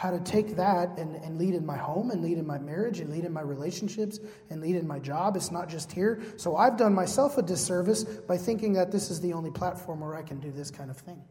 [0.00, 3.00] how to take that and, and lead in my home and lead in my marriage
[3.00, 5.36] and lead in my relationships and lead in my job.
[5.36, 6.22] It's not just here.
[6.38, 10.16] So I've done myself a disservice by thinking that this is the only platform where
[10.16, 11.22] I can do this kind of thing.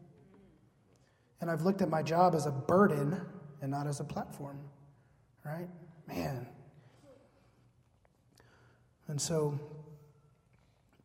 [1.40, 3.20] And I've looked at my job as a burden
[3.60, 4.60] and not as a platform.
[5.44, 5.68] Right?
[6.06, 6.46] Man.
[9.08, 9.58] And so,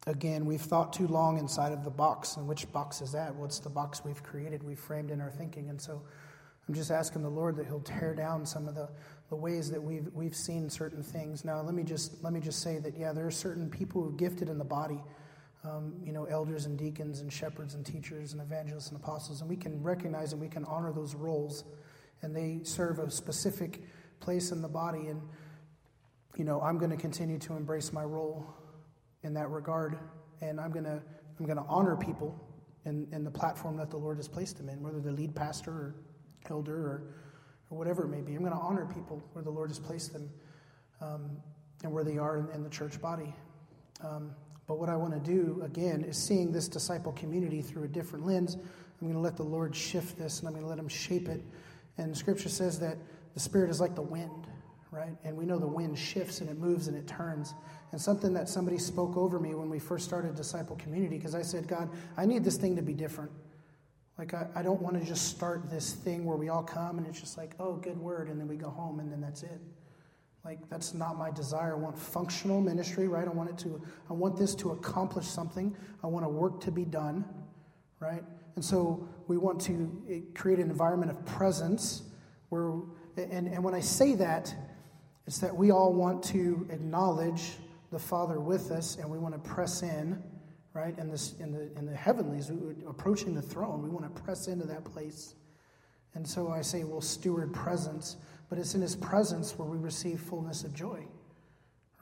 [0.05, 2.37] again, we've thought too long inside of the box.
[2.37, 3.33] And which box is that?
[3.33, 5.71] What's the box we've created, we've framed in our thinking?
[5.71, 6.03] And so,
[6.67, 8.89] I'm just asking the Lord that He'll tear down some of the,
[9.29, 11.45] the ways that we've, we've seen certain things.
[11.45, 14.09] Now, let me just let me just say that yeah, there are certain people who
[14.09, 15.03] are gifted in the body,
[15.63, 19.49] um, you know, elders and deacons and shepherds and teachers and evangelists and apostles, and
[19.49, 21.63] we can recognize and we can honor those roles,
[22.23, 23.81] and they serve a specific
[24.19, 25.07] place in the body.
[25.07, 25.21] And
[26.35, 28.45] you know, I'm going to continue to embrace my role
[29.23, 29.99] in that regard,
[30.41, 30.99] and I'm going to
[31.39, 32.39] I'm going to honor people
[32.85, 35.71] in, in the platform that the Lord has placed them in, whether they're lead pastor
[35.71, 35.95] or
[36.49, 37.03] elder or,
[37.69, 38.33] or whatever it may be.
[38.33, 40.29] I'm going to honor people where the Lord has placed them
[41.01, 41.37] um,
[41.83, 43.33] and where they are in, in the church body.
[44.03, 44.31] Um,
[44.67, 48.25] but what I want to do, again, is seeing this disciple community through a different
[48.25, 48.55] lens.
[48.55, 51.27] I'm going to let the Lord shift this and I'm going to let Him shape
[51.27, 51.41] it.
[51.97, 52.97] And Scripture says that
[53.33, 54.47] the Spirit is like the wind,
[54.91, 55.15] right?
[55.23, 57.53] And we know the wind shifts and it moves and it turns.
[57.91, 61.43] And something that somebody spoke over me when we first started Disciple Community, because I
[61.43, 63.31] said, God, I need this thing to be different.
[64.17, 67.07] Like, I, I don't want to just start this thing where we all come and
[67.07, 69.59] it's just like, oh, good word, and then we go home and then that's it.
[70.45, 71.73] Like, that's not my desire.
[71.73, 73.27] I want functional ministry, right?
[73.27, 75.75] I want it to, I want this to accomplish something.
[76.03, 77.25] I want a work to be done,
[77.99, 78.23] right?
[78.55, 82.03] And so we want to eh, create an environment of presence
[82.49, 82.73] where,
[83.17, 84.53] and, and when I say that,
[85.27, 87.53] it's that we all want to acknowledge
[87.91, 90.21] the Father with us and we want to press in
[90.75, 90.95] right?
[90.99, 92.51] In, this, in, the, in the heavenlies,
[92.85, 95.33] approaching the throne, we want to press into that place.
[96.13, 98.17] And so I say we'll steward presence,
[98.49, 100.99] but it's in his presence where we receive fullness of joy,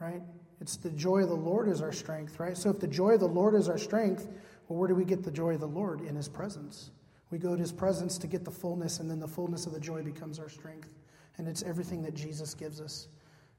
[0.00, 0.22] right?
[0.60, 2.56] It's the joy of the Lord is our strength, right?
[2.56, 4.28] So if the joy of the Lord is our strength,
[4.68, 6.00] well, where do we get the joy of the Lord?
[6.00, 6.90] In his presence.
[7.30, 9.80] We go to his presence to get the fullness, and then the fullness of the
[9.80, 10.94] joy becomes our strength.
[11.38, 13.08] And it's everything that Jesus gives us.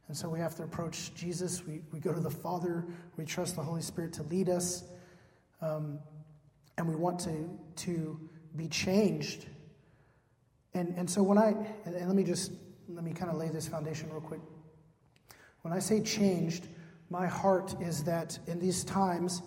[0.07, 1.65] And so we have to approach Jesus.
[1.65, 2.85] We, we go to the Father.
[3.17, 4.83] We trust the Holy Spirit to lead us.
[5.65, 5.99] Um,
[6.77, 8.19] and we want to, to
[8.55, 9.47] be changed.
[10.73, 11.55] And, and so when I,
[11.85, 12.51] and, and let me just,
[12.87, 14.41] let me kind of lay this foundation real quick.
[15.61, 16.67] When I say changed,
[17.09, 19.41] my heart is that in these times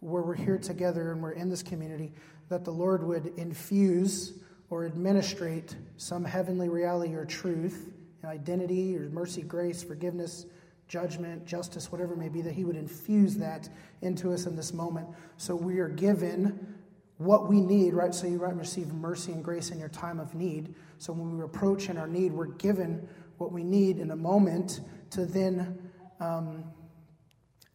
[0.00, 2.12] where we're here together and we're in this community,
[2.48, 4.34] that the Lord would infuse
[4.70, 7.90] or administrate some heavenly reality or truth,
[8.24, 10.46] identity or mercy, grace, forgiveness,
[10.88, 13.68] judgment, justice, whatever it may be, that He would infuse that
[14.02, 15.08] into us in this moment.
[15.36, 16.76] So we are given
[17.18, 18.14] what we need, right?
[18.14, 20.74] So you right receive mercy and grace in your time of need.
[20.98, 23.08] So when we approach in our need, we're given
[23.38, 24.80] what we need in a moment
[25.10, 26.64] to then um,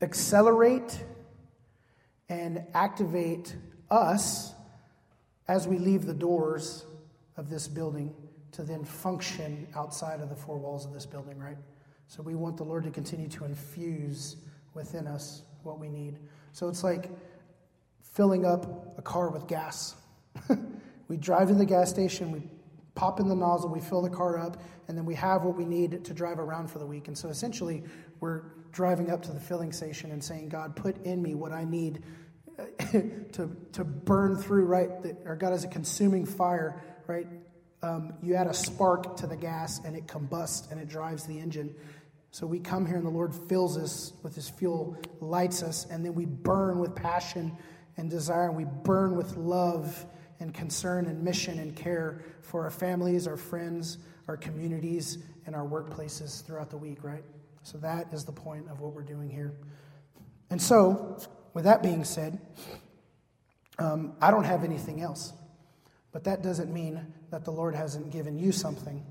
[0.02, 1.04] accelerate
[2.30, 3.56] and activate
[3.92, 4.54] us
[5.48, 6.86] as we leave the doors
[7.38, 8.14] of this building
[8.54, 11.58] to then function outside of the four walls of this building, right?
[12.08, 14.38] So we want the Lord to continue to infuse
[14.74, 16.20] within us what we need.
[16.52, 17.10] So it's like
[18.02, 19.96] filling up a car with gas.
[21.08, 22.44] we drive to the gas station, we
[22.96, 25.66] pop in the nozzle, we fill the car up, and then we have what we
[25.66, 27.08] need to drive around for the week.
[27.08, 27.84] And so essentially,
[28.20, 31.64] we're driving up to the filling station and saying, God, put in me what I
[31.64, 32.04] need
[32.60, 32.64] uh,
[33.34, 34.90] to, to burn through, right?
[35.26, 37.28] Or God is a consuming fire, right?
[37.84, 41.38] Um, you add a spark to the gas and it combusts and it drives the
[41.38, 41.76] engine.
[42.32, 46.04] So we come here and the Lord fills us with His fuel, lights us, and
[46.04, 47.56] then we burn with passion
[47.98, 50.06] and desire, and we burn with love
[50.40, 55.66] and concern and mission and care for our families, our friends, our communities, and our
[55.66, 57.24] workplaces throughout the week, right?
[57.64, 59.54] So that is the point of what we're doing here.
[60.50, 61.18] And so,
[61.54, 62.40] with that being said,
[63.78, 65.34] um, I don't have anything else.
[66.14, 69.04] But that doesn't mean that the Lord hasn't given you something.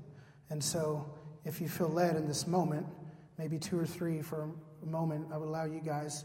[0.49, 1.05] And so,
[1.43, 2.87] if you feel led in this moment,
[3.37, 4.49] maybe two or three for
[4.81, 6.23] a moment, I would allow you guys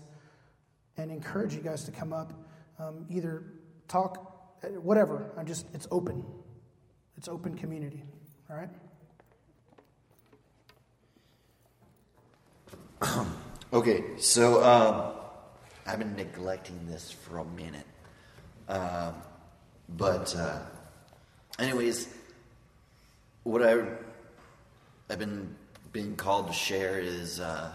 [0.97, 2.33] and encourage you guys to come up,
[2.79, 3.43] um, either
[3.89, 5.33] talk, whatever.
[5.37, 6.25] I'm just, it's open.
[7.17, 8.05] It's open community.
[8.49, 8.71] All right?
[13.73, 15.15] okay, so um,
[15.85, 17.87] I've been neglecting this for a minute.
[18.69, 19.15] Um,
[19.89, 20.61] but, uh,
[21.59, 22.09] anyways,
[23.45, 23.83] what I,
[25.11, 25.55] I've been
[25.93, 27.73] being called to share is uh,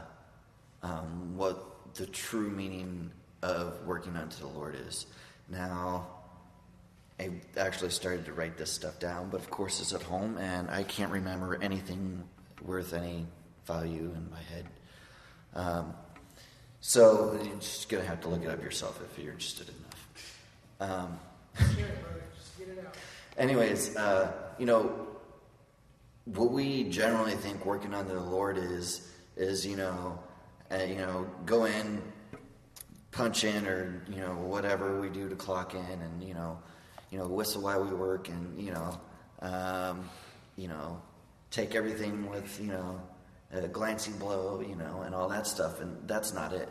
[0.81, 3.11] um, what the true meaning
[3.41, 5.05] of working unto the Lord is.
[5.49, 6.07] Now,
[7.19, 10.69] I actually started to write this stuff down, but of course it's at home, and
[10.69, 12.23] I can't remember anything
[12.63, 13.25] worth any
[13.65, 14.65] value in my head.
[15.55, 15.93] Um,
[16.81, 20.39] so you're just gonna have to look it up yourself if you're interested enough.
[20.79, 21.19] Um,
[23.37, 25.07] anyways, uh, you know,
[26.25, 30.19] what we generally think working under the Lord is is you know,
[30.71, 32.01] uh, you know, go in,
[33.11, 36.59] punch in, or you know, whatever we do to clock in, and you know,
[37.09, 38.99] you know, whistle while we work, and you know,
[39.41, 40.09] um,
[40.55, 41.01] you know,
[41.51, 43.01] take everything with you know,
[43.51, 46.69] a glancing blow, you know, and all that stuff, and that's not it.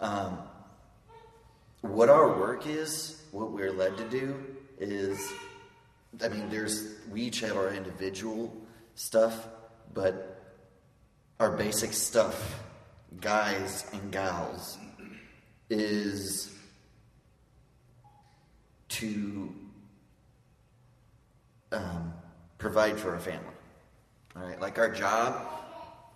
[0.00, 0.38] Um,
[1.80, 4.36] what our work is, what we're led to do,
[4.78, 5.32] is,
[6.22, 8.52] I mean, there's we each have our individual
[8.94, 9.46] stuff,
[9.92, 10.42] but
[11.38, 12.60] our basic stuff,
[13.20, 14.78] guys and gals,
[15.68, 16.52] is
[18.88, 19.54] to
[21.72, 22.14] um,
[22.58, 23.44] provide for a family.
[24.34, 25.46] All right, like our job,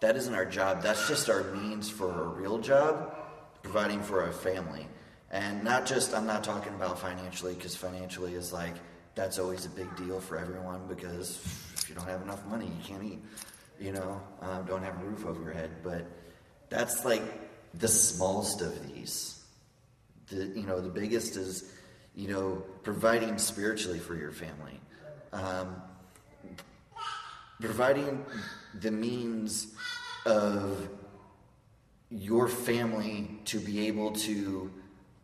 [0.01, 0.83] that isn't our job.
[0.83, 3.15] That's just our means for a real job,
[3.63, 4.87] providing for a family.
[5.31, 8.75] And not just, I'm not talking about financially, because financially is like,
[9.15, 11.39] that's always a big deal for everyone because
[11.75, 13.21] if you don't have enough money, you can't eat.
[13.79, 15.71] You know, um, don't have a roof over your head.
[15.83, 16.07] But
[16.69, 17.23] that's like
[17.75, 19.43] the smallest of these.
[20.29, 21.73] The you know the biggest is
[22.15, 24.81] you know, providing spiritually for your family,
[25.33, 25.77] um,
[27.61, 28.25] providing
[28.81, 29.75] the means
[30.27, 30.89] of
[32.11, 34.71] your family to be able to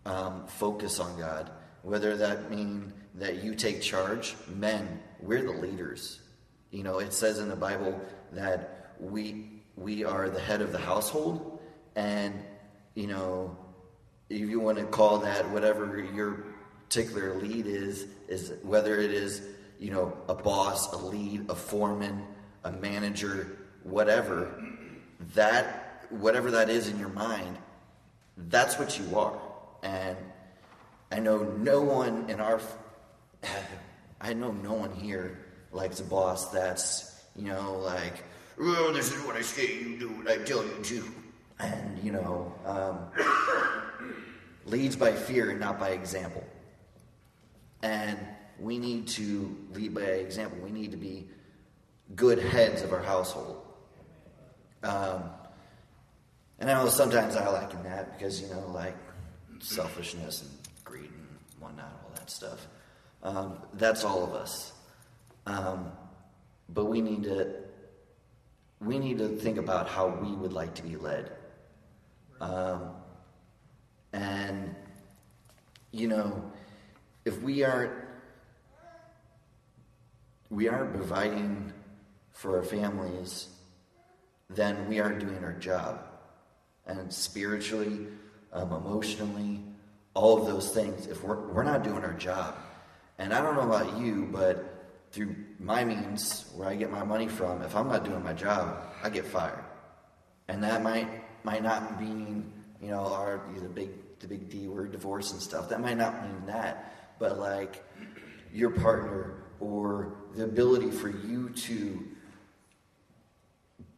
[0.04, 1.50] um, focus on God,
[1.82, 4.34] whether that mean that you take charge.
[4.54, 6.20] Men, we're the leaders.
[6.70, 8.00] You know, it says in the Bible
[8.32, 11.60] that we we are the head of the household,
[11.94, 12.34] and
[12.94, 13.56] you know,
[14.30, 16.44] if you want to call that whatever your
[16.84, 19.42] particular lead is, is whether it is
[19.78, 22.24] you know a boss, a lead, a foreman,
[22.64, 24.62] a manager, whatever.
[25.34, 27.56] That whatever that is in your mind,
[28.36, 29.38] that's what you are.
[29.82, 30.16] And
[31.10, 32.60] I know no one in our,
[34.20, 35.38] I know no one here
[35.72, 38.24] likes a boss that's, you know, like,
[38.58, 41.04] well, this is what I say you do what I tell you to.
[41.58, 42.98] And, you know, um,
[44.66, 46.44] leads by fear and not by example.
[47.82, 48.18] And
[48.58, 50.58] we need to lead by example.
[50.62, 51.28] We need to be
[52.14, 53.62] good heads of our household.
[54.82, 55.24] Um,
[56.58, 58.96] and I know sometimes I like in that because, you know, like
[59.58, 60.50] selfishness and
[60.84, 61.26] greed and
[61.60, 62.66] whatnot, all that stuff.
[63.22, 64.72] Um, that's all of us.
[65.46, 65.92] Um,
[66.68, 67.54] but we need to
[68.80, 71.32] we need to think about how we would like to be led.
[72.40, 72.90] Um,
[74.12, 74.74] and
[75.92, 76.52] you know,
[77.24, 77.92] if we aren't
[80.50, 81.72] we aren't providing
[82.32, 83.48] for our families,
[84.50, 86.00] then we aren't doing our job.
[86.86, 88.06] And spiritually,
[88.52, 89.60] um, emotionally,
[90.14, 92.56] all of those things, if we're, we're not doing our job,
[93.18, 94.76] and I don't know about you, but
[95.10, 98.82] through my means, where I get my money from, if I'm not doing my job,
[99.02, 99.64] I get fired.
[100.48, 101.08] And that might
[101.44, 102.52] might not mean,
[102.82, 103.90] you know, our the big
[104.20, 105.68] the big D word, divorce and stuff.
[105.68, 107.84] That might not mean that, but like
[108.52, 112.06] your partner or the ability for you to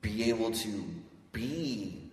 [0.00, 0.84] be able to
[1.32, 2.10] be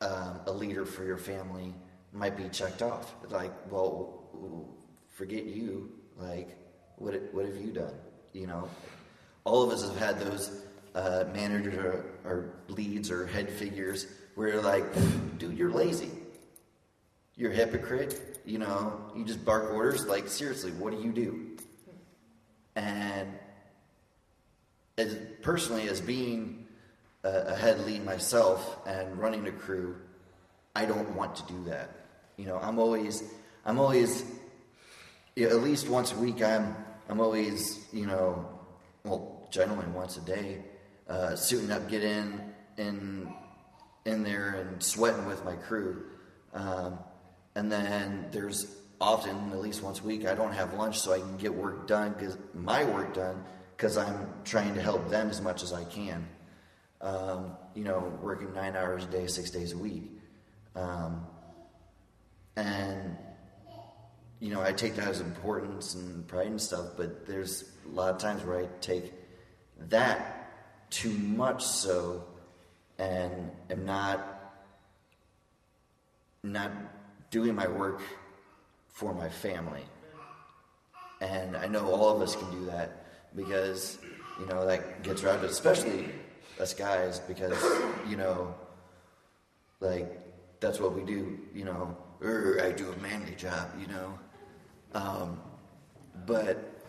[0.00, 1.72] um, a leader for your family
[2.12, 3.14] might be checked off.
[3.28, 4.24] Like, well,
[5.10, 5.90] forget you.
[6.18, 6.56] Like,
[6.96, 7.94] what what have you done?
[8.32, 8.68] You know,
[9.44, 14.48] all of us have had those uh, managers or, or leads or head figures where
[14.48, 14.84] you're like,
[15.38, 16.10] dude, you're lazy.
[17.36, 18.40] You're a hypocrite.
[18.44, 20.06] You know, you just bark orders.
[20.06, 21.56] Like, seriously, what do you do?
[22.76, 23.32] And
[24.98, 26.66] as personally, as being
[27.22, 29.96] a, a head lead myself and running a crew,
[30.76, 31.90] I don't want to do that.
[32.36, 33.22] You know, I'm always,
[33.64, 34.24] I'm always,
[35.36, 36.76] know, at least once a week, I'm,
[37.08, 38.48] I'm always, you know,
[39.04, 40.64] well, generally once a day,
[41.08, 42.40] uh, suiting up, get in,
[42.78, 43.32] in,
[44.04, 46.04] in there and sweating with my crew.
[46.52, 46.98] Um,
[47.54, 51.18] and then there's often, at least once a week, I don't have lunch so I
[51.18, 53.44] can get work done, because my work done,
[53.76, 56.26] because I'm trying to help them as much as I can.
[57.00, 60.10] Um, you know, working nine hours a day, six days a week.
[60.74, 61.26] Um,
[62.56, 63.16] and,
[64.44, 68.14] you know, I take that as importance and pride and stuff, but there's a lot
[68.14, 69.10] of times where I take
[69.88, 72.22] that too much so
[72.98, 74.20] and am not
[76.42, 76.70] not
[77.30, 78.02] doing my work
[78.88, 79.84] for my family.
[81.22, 83.96] And I know all of us can do that because,
[84.38, 86.10] you know, that gets around, especially
[86.60, 87.56] us guys, because,
[88.06, 88.54] you know,
[89.80, 90.20] like
[90.60, 91.96] that's what we do, you know.
[92.22, 94.18] I do a manly job, you know.
[94.94, 95.40] Um,
[96.26, 96.80] but,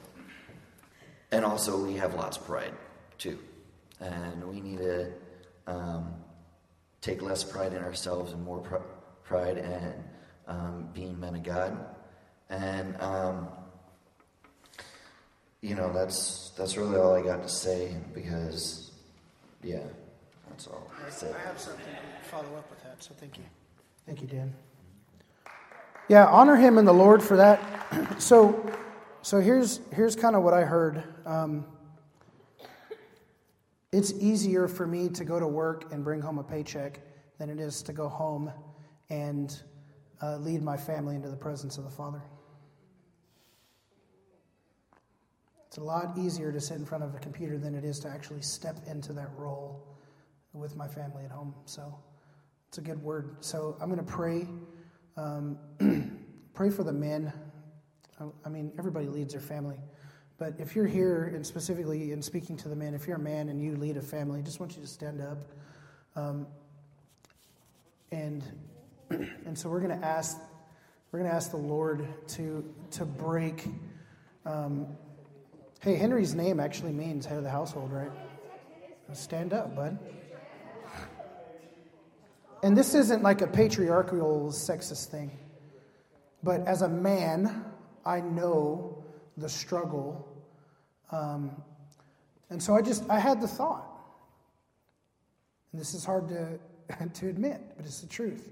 [1.31, 2.73] and also we have lots of pride
[3.17, 3.39] too.
[3.99, 5.11] And we need to
[5.67, 6.13] um,
[7.01, 8.75] take less pride in ourselves and more pr-
[9.23, 10.03] pride in
[10.47, 11.77] um, being men of God.
[12.49, 13.47] And, um,
[15.61, 18.91] you know, that's, that's really all I got to say because,
[19.63, 19.83] yeah,
[20.49, 20.91] that's all.
[21.01, 23.43] That's I have something to follow up with that, so thank you.
[24.05, 24.53] Thank you, Dan.
[26.07, 27.61] Yeah, honor him in the Lord for that.
[28.19, 28.71] So,
[29.21, 31.03] so here's here's kind of what I heard.
[31.25, 31.65] Um,
[33.91, 36.99] it's easier for me to go to work and bring home a paycheck
[37.37, 38.51] than it is to go home
[39.09, 39.61] and
[40.21, 42.21] uh, lead my family into the presence of the Father.
[45.67, 48.09] It's a lot easier to sit in front of a computer than it is to
[48.09, 49.97] actually step into that role
[50.53, 51.53] with my family at home.
[51.65, 51.97] So
[52.67, 53.37] it's a good word.
[53.39, 54.47] So I'm going to pray.
[55.17, 55.57] Um,
[56.53, 57.31] pray for the men.
[58.45, 59.77] I mean, everybody leads their family.
[60.37, 63.49] But if you're here and specifically in speaking to the men, if you're a man
[63.49, 65.37] and you lead a family, I just want you to stand up.
[66.15, 66.47] Um,
[68.11, 68.43] and,
[69.09, 70.37] and so we're going to ask
[71.15, 73.69] we're going to ask the Lord to, to break.
[74.45, 74.85] Um,
[75.79, 78.11] hey, Henry's name actually means head of the household, right?
[79.13, 79.97] Stand up, bud.
[82.65, 85.29] And this isn't like a patriarchal, sexist thing.
[86.41, 87.63] But as a man,
[88.03, 89.03] I know
[89.37, 90.27] the struggle.
[91.11, 91.61] Um,
[92.49, 93.85] and so I just, I had the thought.
[95.71, 96.57] And this is hard to,
[97.13, 98.49] to admit, but it's the truth.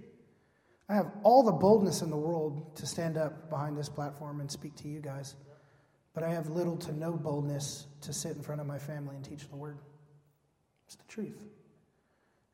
[0.87, 4.51] I have all the boldness in the world to stand up behind this platform and
[4.51, 5.33] speak to you guys,
[6.13, 9.25] but I have little to no boldness to sit in front of my family and
[9.25, 9.79] teach the word.
[10.85, 11.43] It's the truth.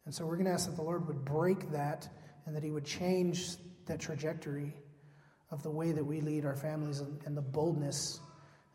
[0.06, 2.08] And so we're going to ask that the Lord would break that
[2.46, 4.74] and that He would change that trajectory
[5.52, 8.20] of the way that we lead our families and, and the boldness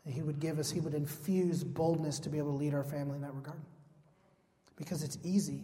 [0.05, 0.69] that He would give us.
[0.69, 3.59] He would infuse boldness to be able to lead our family in that regard.
[4.75, 5.63] Because it's easy,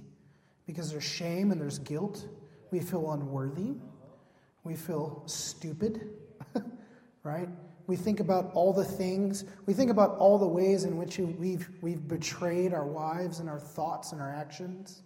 [0.65, 2.25] because there's shame and there's guilt.
[2.71, 3.73] We feel unworthy,
[4.63, 6.09] we feel stupid,
[7.23, 7.49] right?
[7.87, 11.69] We think about all the things, we think about all the ways in which we've,
[11.81, 15.01] we've betrayed our wives and our thoughts and our actions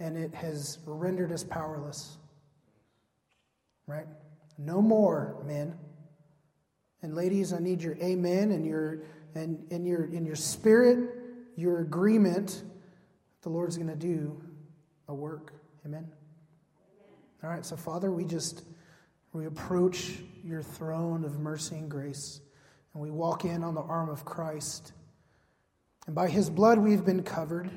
[0.00, 2.16] and it has rendered us powerless.
[3.86, 4.06] Right?
[4.58, 5.76] No more, men.
[7.02, 9.02] And ladies, I need your amen and your
[9.34, 11.10] and in your in your spirit,
[11.56, 12.62] your agreement.
[13.42, 14.40] The Lord's going to do
[15.08, 15.52] a work.
[15.84, 16.06] Amen.
[17.42, 18.62] All right, so Father, we just
[19.32, 22.40] we approach your throne of mercy and grace,
[22.94, 24.92] and we walk in on the arm of Christ.
[26.06, 27.70] And by his blood we've been covered.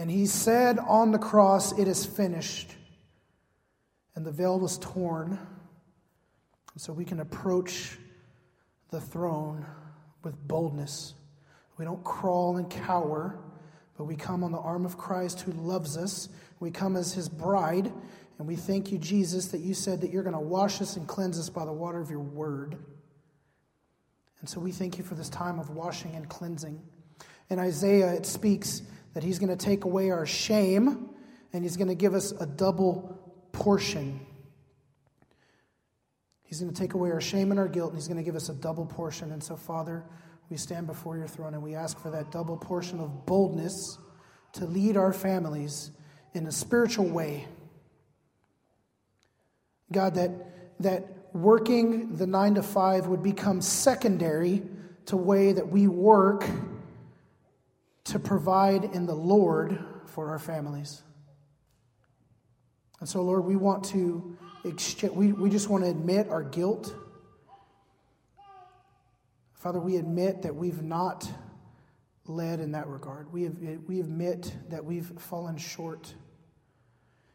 [0.00, 2.74] And he said on the cross, It is finished.
[4.14, 5.38] And the veil was torn.
[6.78, 7.98] So we can approach
[8.88, 9.66] the throne
[10.22, 11.12] with boldness.
[11.76, 13.38] We don't crawl and cower,
[13.98, 16.30] but we come on the arm of Christ who loves us.
[16.60, 17.92] We come as his bride,
[18.38, 21.06] and we thank you, Jesus, that you said that you're going to wash us and
[21.06, 22.78] cleanse us by the water of your word.
[24.40, 26.80] And so we thank you for this time of washing and cleansing.
[27.50, 28.80] In Isaiah, it speaks
[29.14, 31.10] that He's going to take away our shame
[31.52, 33.18] and He's going to give us a double
[33.52, 34.20] portion.
[36.44, 38.36] He's going to take away our shame and our guilt, and He's going to give
[38.36, 39.32] us a double portion.
[39.32, 40.04] And so, Father,
[40.50, 43.98] we stand before your throne and we ask for that double portion of boldness
[44.54, 45.92] to lead our families
[46.34, 47.46] in a spiritual way.
[49.92, 50.30] God, that,
[50.80, 54.62] that working the nine to five would become secondary
[55.06, 56.48] to way that we work
[58.04, 61.02] to provide in the Lord for our families.
[63.00, 66.94] And so, Lord, we want to exchange, we, we just want to admit our guilt.
[69.54, 71.30] Father, we admit that we've not
[72.26, 73.32] led in that regard.
[73.32, 76.14] We, have, we admit that we've fallen short.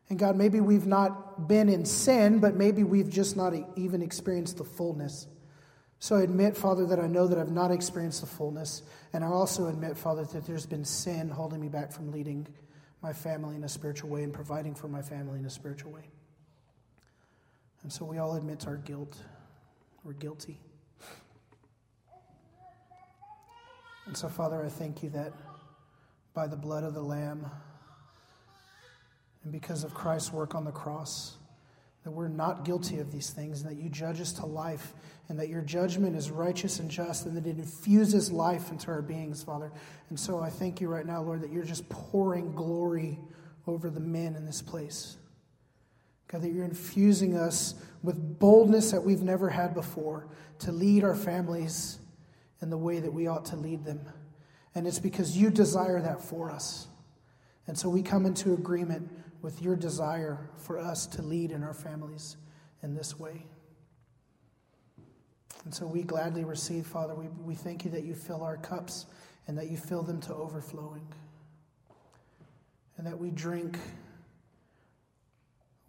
[0.10, 4.58] And God, maybe we've not been in sin, but maybe we've just not even experienced
[4.58, 5.28] the fullness.
[6.00, 8.84] So I admit, Father, that I know that I've not experienced the fullness.
[9.14, 12.48] And I also admit, Father, that there's been sin holding me back from leading
[13.02, 16.10] my family in a spiritual way and providing for my family in a spiritual way.
[17.84, 19.16] And so we all admit our guilt.
[20.04, 20.60] We're guilty.
[24.06, 25.34] And so, Father, I thank you that
[26.34, 27.50] by the blood of the Lamb
[29.44, 31.38] and because of Christ's work on the cross,
[32.06, 34.94] that we're not guilty of these things, and that you judge us to life,
[35.28, 39.02] and that your judgment is righteous and just, and that it infuses life into our
[39.02, 39.72] beings, Father.
[40.10, 43.20] And so I thank you right now, Lord, that you're just pouring glory
[43.66, 45.18] over the men in this place.
[46.28, 50.28] God, that you're infusing us with boldness that we've never had before
[50.60, 51.98] to lead our families
[52.62, 54.02] in the way that we ought to lead them.
[54.76, 56.88] And it's because you desire that for us.
[57.66, 59.10] And so we come into agreement
[59.46, 62.36] with your desire for us to lead in our families
[62.82, 63.46] in this way.
[65.66, 67.14] And so we gladly receive, Father.
[67.14, 69.06] We, we thank you that you fill our cups
[69.46, 71.08] and that you fill them to overflowing.
[72.98, 73.78] And that we drink,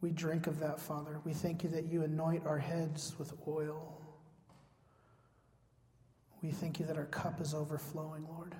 [0.02, 1.18] we drink of that, Father.
[1.24, 3.98] We thank you that you anoint our heads with oil.
[6.42, 8.54] We thank you that our cup is overflowing, Lord.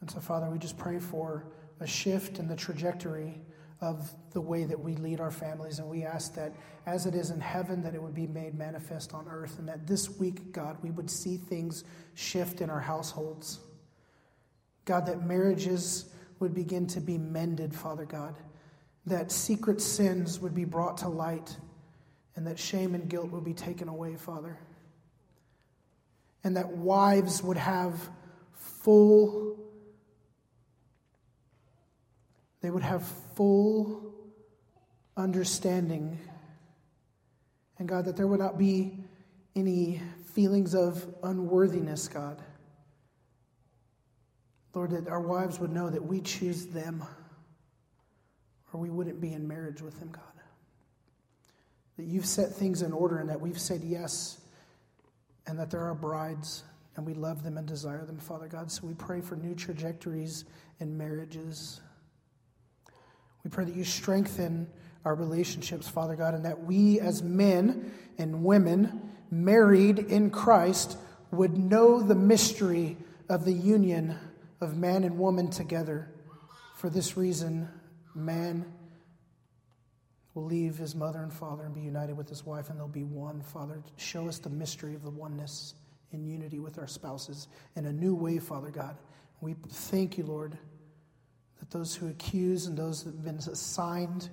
[0.00, 1.46] And so, Father, we just pray for
[1.80, 3.40] a shift in the trajectory
[3.80, 5.78] of the way that we lead our families.
[5.78, 6.52] And we ask that
[6.86, 9.58] as it is in heaven, that it would be made manifest on earth.
[9.58, 13.60] And that this week, God, we would see things shift in our households.
[14.84, 16.06] God, that marriages
[16.38, 18.36] would begin to be mended, Father God.
[19.06, 21.56] That secret sins would be brought to light.
[22.36, 24.58] And that shame and guilt would be taken away, Father.
[26.44, 27.98] And that wives would have
[28.52, 29.58] full
[32.60, 33.02] they would have
[33.34, 34.14] full
[35.16, 36.18] understanding
[37.80, 38.98] And God, that there would not be
[39.56, 40.02] any
[40.34, 42.40] feelings of unworthiness, God.
[44.74, 47.02] Lord, that our wives would know that we choose them
[48.72, 50.22] or we wouldn't be in marriage with them, God.
[51.96, 54.38] That you've set things in order and that we've said yes
[55.46, 56.62] and that there are brides
[56.96, 58.70] and we love them and desire them, Father God.
[58.70, 60.44] So we pray for new trajectories
[60.80, 61.80] in marriages.
[63.44, 64.68] We pray that you strengthen
[65.04, 70.98] our relationships, Father God, and that we as men and women married in Christ
[71.30, 72.96] would know the mystery
[73.28, 74.18] of the union
[74.60, 76.10] of man and woman together.
[76.76, 77.68] For this reason,
[78.14, 78.66] man
[80.34, 83.04] will leave his mother and father and be united with his wife, and they'll be
[83.04, 83.40] one.
[83.42, 85.74] Father, show us the mystery of the oneness
[86.12, 88.96] in unity with our spouses in a new way, Father God.
[89.40, 90.58] We thank you, Lord,
[91.60, 94.28] that those who accuse and those that have been assigned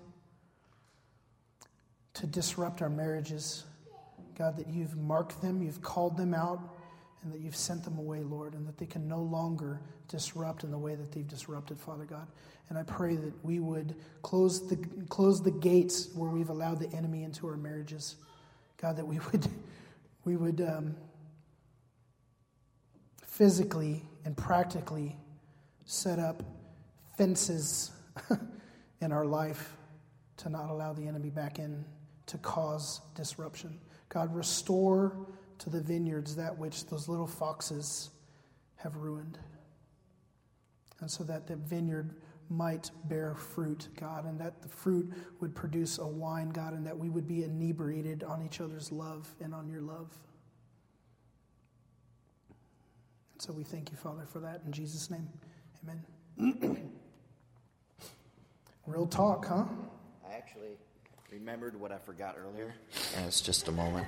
[2.16, 3.64] to disrupt our marriages,
[4.38, 6.60] God, that you've marked them, you've called them out,
[7.22, 10.72] and that you've sent them away, Lord, and that they can no longer disrupt in
[10.72, 12.28] the way that they've disrupted, Father God.
[12.70, 14.78] And I pray that we would close the,
[15.10, 18.16] close the gates where we've allowed the enemy into our marriages.
[18.78, 19.48] God, that we would,
[20.26, 20.96] we would um,
[23.26, 25.16] physically and practically
[25.86, 26.44] set up
[27.18, 27.92] fences
[29.02, 29.76] in our life
[30.38, 31.84] to not allow the enemy back in
[32.28, 33.80] to cause disruption.
[34.10, 35.28] God, restore
[35.60, 38.12] to the vineyards that which those little foxes
[38.76, 39.38] have ruined.
[41.00, 42.16] And so that the vineyard
[42.50, 45.12] might bear fruit, God, and that the fruit
[45.42, 49.28] would produce a wine, God, and that we would be inebriated on each other's love
[49.42, 50.12] and on your love.
[53.34, 54.62] And so we thank you, Father, for that.
[54.66, 55.28] In Jesus' name,
[55.84, 56.92] amen.
[58.88, 59.66] Real talk, huh?
[60.28, 60.70] I actually
[61.32, 62.74] remembered what I forgot earlier,
[63.16, 64.08] and it's just a moment.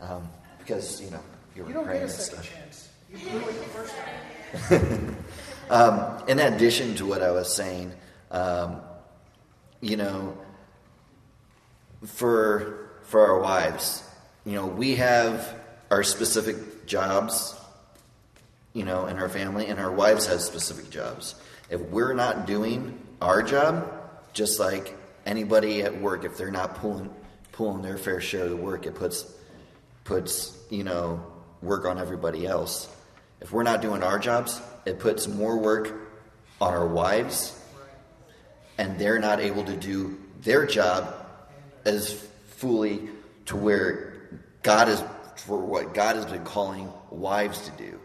[0.00, 0.28] Um,
[0.58, 1.20] because, you know,
[1.56, 2.54] you were You don't praying get a and second stuff.
[2.54, 2.88] chance.
[3.10, 5.16] You blew it the first time.
[5.70, 7.90] Um, in addition to what I was saying,
[8.30, 8.82] um,
[9.80, 10.36] you know,
[12.04, 14.02] for for our wives,
[14.44, 15.54] you know, we have
[15.90, 17.54] our specific jobs,
[18.74, 21.34] you know, in our family, and our wives have specific jobs.
[21.70, 23.90] If we're not doing our job,
[24.32, 24.96] just like
[25.26, 27.10] anybody at work, if they're not pulling
[27.52, 29.32] pulling their fair share of the work, it puts
[30.04, 31.24] puts you know
[31.62, 32.88] work on everybody else.
[33.40, 35.92] If we're not doing our jobs, it puts more work
[36.60, 37.58] on our wives,
[38.78, 41.14] and they're not able to do their job
[41.84, 42.12] as
[42.56, 43.08] fully
[43.46, 44.14] to where
[44.62, 45.02] God is
[45.36, 47.98] for what God has been calling wives to do.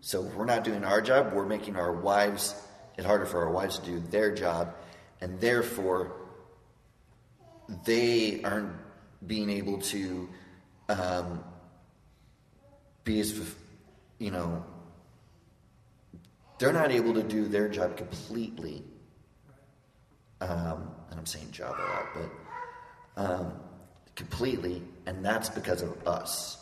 [0.00, 2.54] So if we're not doing our job, we're making our wives
[2.96, 4.74] it harder for our wives to do their job,
[5.20, 6.12] and therefore
[7.84, 8.72] they aren't
[9.26, 10.28] being able to
[10.88, 11.42] um,
[13.04, 13.54] be as
[14.18, 14.64] you know
[16.58, 18.84] they're not able to do their job completely.
[20.40, 23.52] Um, and i'm saying job a lot but um,
[24.14, 26.58] completely and that's because of us.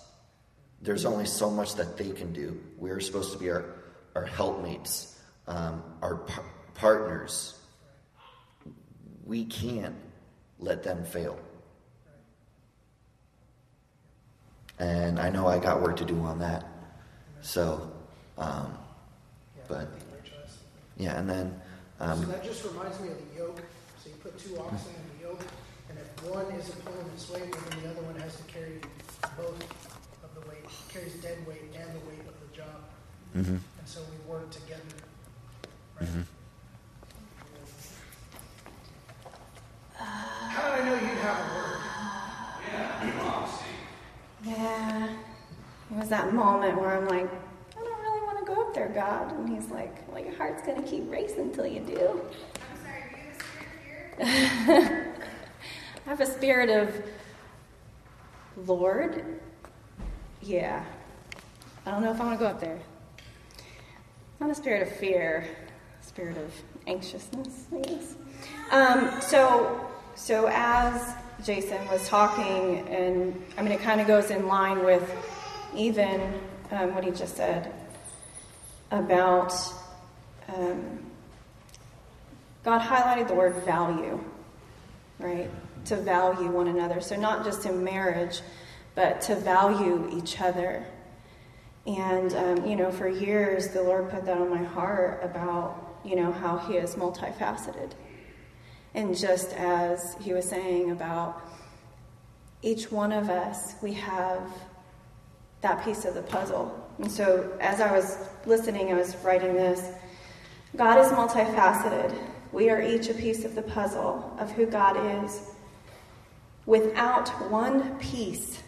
[0.81, 2.61] There's only so much that they can do.
[2.77, 3.65] We're supposed to be our,
[4.17, 5.12] our helpmates
[5.47, 7.59] um, our par- partners
[9.25, 9.95] we can't
[10.59, 11.39] let them fail
[14.79, 16.67] and I know I got work to do on that.
[17.41, 17.91] So,
[18.39, 18.77] um,
[19.69, 19.89] but
[20.97, 21.61] yeah, and then
[21.99, 23.61] So um, that just reminds me of the yoke.
[24.03, 25.41] So you put two oxen in the yoke,
[25.89, 28.81] and if one isn't pulling its weight, then the other one has to carry
[29.37, 29.61] both
[30.25, 32.83] of the weight, carries dead weight and the weight of the job.
[33.37, 33.61] mhm.
[33.79, 34.83] And so we work together.
[36.03, 36.25] Mhm.
[39.95, 41.79] How did I know you'd have a word?
[44.45, 45.09] Yeah.
[45.93, 47.31] It was that moment where I'm like,
[47.79, 49.33] I don't really want to go up there, God.
[49.33, 52.21] And he's like, Well, your heart's going to keep racing till you do.
[52.69, 53.03] i'm sorry
[56.07, 57.01] i have a spirit of
[58.69, 59.41] Lord.
[60.41, 60.85] Yeah.
[61.87, 62.81] I don't know if I want to go up there.
[64.41, 65.62] Not a spirit of fear, a
[66.13, 66.53] spirit of
[66.87, 68.15] anxiousness, I guess.
[68.71, 69.81] Um, so,
[70.15, 75.11] so as Jason was talking, and I mean, it kind of goes in line with
[75.75, 76.21] even
[76.71, 77.73] um, what he just said
[78.91, 79.55] about
[80.49, 80.99] um,
[82.63, 84.23] God highlighted the word value,
[85.19, 85.51] right?
[85.87, 87.01] To value one another.
[87.01, 88.43] So, not just in marriage,
[88.95, 90.87] but to value each other.
[91.87, 96.17] And, um, you know, for years, the Lord put that on my heart about, you
[96.17, 97.93] know, how He is multifaceted.
[98.95, 101.43] And just as He was saying about
[102.63, 104.43] each one of us, we have
[105.63, 106.79] that piece of the puzzle.
[106.99, 109.91] And so as I was listening, I was writing this
[110.77, 112.17] God is multifaceted.
[112.53, 115.51] We are each a piece of the puzzle of who God is.
[116.65, 118.63] Without one piece,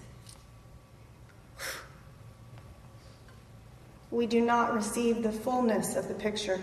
[4.11, 6.61] we do not receive the fullness of the picture.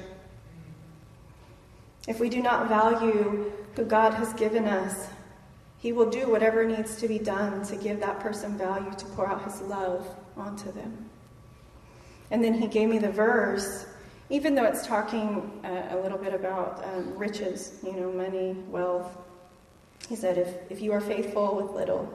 [2.08, 5.08] If we do not value who God has given us,
[5.78, 9.28] He will do whatever needs to be done to give that person value, to pour
[9.28, 11.10] out His love onto them.
[12.32, 13.86] And then He gave me the verse,
[14.30, 19.16] even though it's talking uh, a little bit about um, riches, you know, money, wealth.
[20.10, 22.12] He said, if, if you are faithful with little,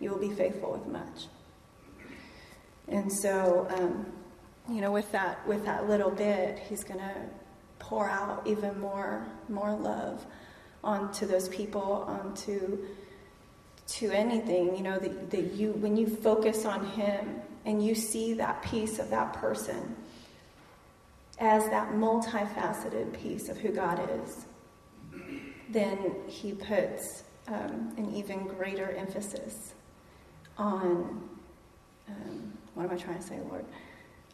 [0.00, 1.26] you will be faithful with much.
[2.88, 4.06] And so, um,
[4.68, 7.14] you know, with that, with that little bit, He's going to
[7.80, 10.24] pour out even more more love
[10.84, 12.78] onto those people onto
[13.86, 18.34] to anything you know that, that you when you focus on him and you see
[18.34, 19.96] that piece of that person
[21.40, 24.46] as that multifaceted piece of who god is
[25.70, 29.74] then he puts um, an even greater emphasis
[30.56, 31.28] on
[32.08, 33.64] um, what am i trying to say lord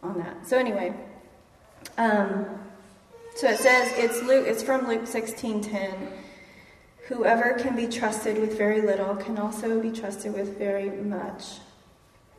[0.03, 0.47] on that.
[0.47, 0.94] So anyway
[1.99, 2.47] um,
[3.37, 4.47] so it says it's Luke.
[4.49, 6.09] It's from Luke sixteen ten.
[7.09, 11.45] Whoever can be trusted with very little can also be trusted with very much.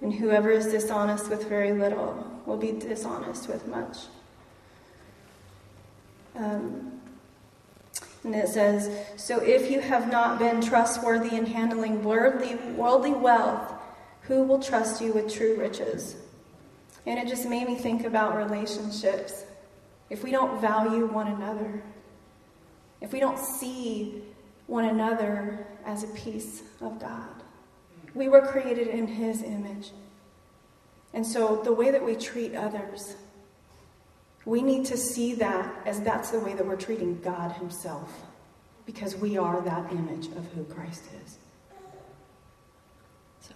[0.02, 3.98] And whoever is dishonest with very little will be dishonest with much.
[6.36, 7.00] Um,
[8.24, 13.74] and it says, So if you have not been trustworthy in handling worldly, worldly wealth,
[14.24, 16.18] who will trust you with true riches?
[17.06, 19.45] And it just made me think about relationships
[20.10, 21.84] if we don't value one another,
[23.01, 24.24] if we don't see
[24.68, 27.43] one another as a piece of God,
[28.14, 29.91] we were created in His image.
[31.14, 33.16] And so the way that we treat others,
[34.45, 38.12] we need to see that as that's the way that we're treating God Himself,
[38.86, 41.38] because we are that image of who Christ is.
[43.41, 43.53] So,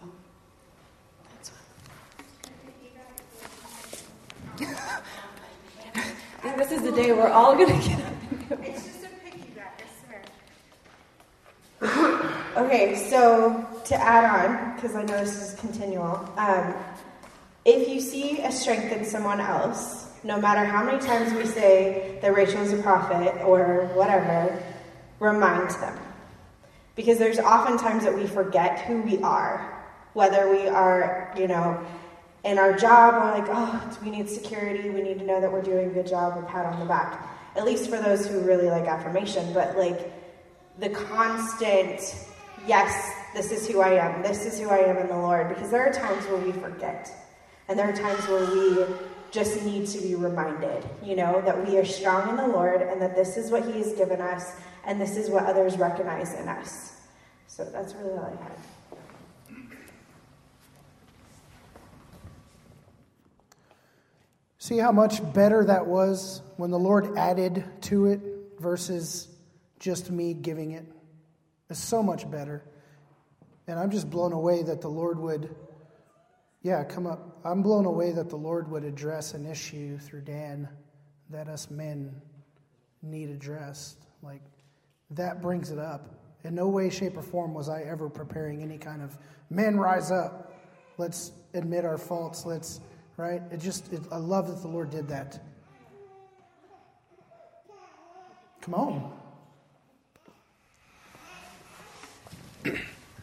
[1.34, 1.62] that's what.
[6.58, 8.58] this is the day we're all going to get up and go.
[8.64, 9.82] It's just a piggyback,
[11.80, 12.66] I swear.
[12.66, 16.74] okay, so to add on, because I know this is continual, um,
[17.66, 22.18] if you see a strength in someone else, no matter how many times we say
[22.22, 24.62] that Rachel is a prophet or whatever,
[25.20, 26.00] remind them.
[26.96, 31.84] Because there's often times that we forget who we are, whether we are, you know,
[32.44, 34.90] in our job, we're like, oh, we need security.
[34.90, 36.38] We need to know that we're doing a good job.
[36.38, 37.28] A pat on the back.
[37.56, 39.54] At least for those who really like affirmation.
[39.54, 40.12] But like
[40.80, 42.00] the constant,
[42.66, 44.24] yes, this is who I am.
[44.24, 45.50] This is who I am in the Lord.
[45.50, 47.12] Because there are times where we forget.
[47.68, 48.86] And there are times where we
[49.32, 53.02] just need to be reminded, you know, that we are strong in the Lord and
[53.02, 54.52] that this is what He has given us
[54.86, 57.00] and this is what others recognize in us.
[57.48, 58.58] So that's really all I had.
[64.62, 68.22] See how much better that was when the Lord added to it
[68.60, 69.28] versus
[69.80, 70.86] just me giving it?
[71.72, 72.64] It's so much better.
[73.66, 75.56] And I'm just blown away that the Lord would,
[76.62, 77.40] yeah, come up.
[77.44, 80.70] I'm blown away that the Lord would address an issue through Dan
[81.32, 82.22] that us men
[83.02, 83.98] need addressed.
[84.22, 84.44] Like,
[85.10, 86.08] that brings it up.
[86.44, 89.18] In no way, shape, or form was I ever preparing any kind of
[89.50, 90.54] men rise up.
[91.00, 92.46] Let's admit our faults.
[92.46, 92.80] Let's
[93.18, 93.42] right?
[93.52, 95.40] It just, it, I love that the Lord did that.
[98.62, 99.18] Come on.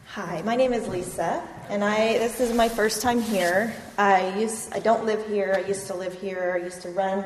[0.07, 3.73] Hi, my name is Lisa, and I this is my first time here.
[3.97, 5.53] I used I don't live here.
[5.55, 6.59] I used to live here.
[6.59, 7.23] I used to run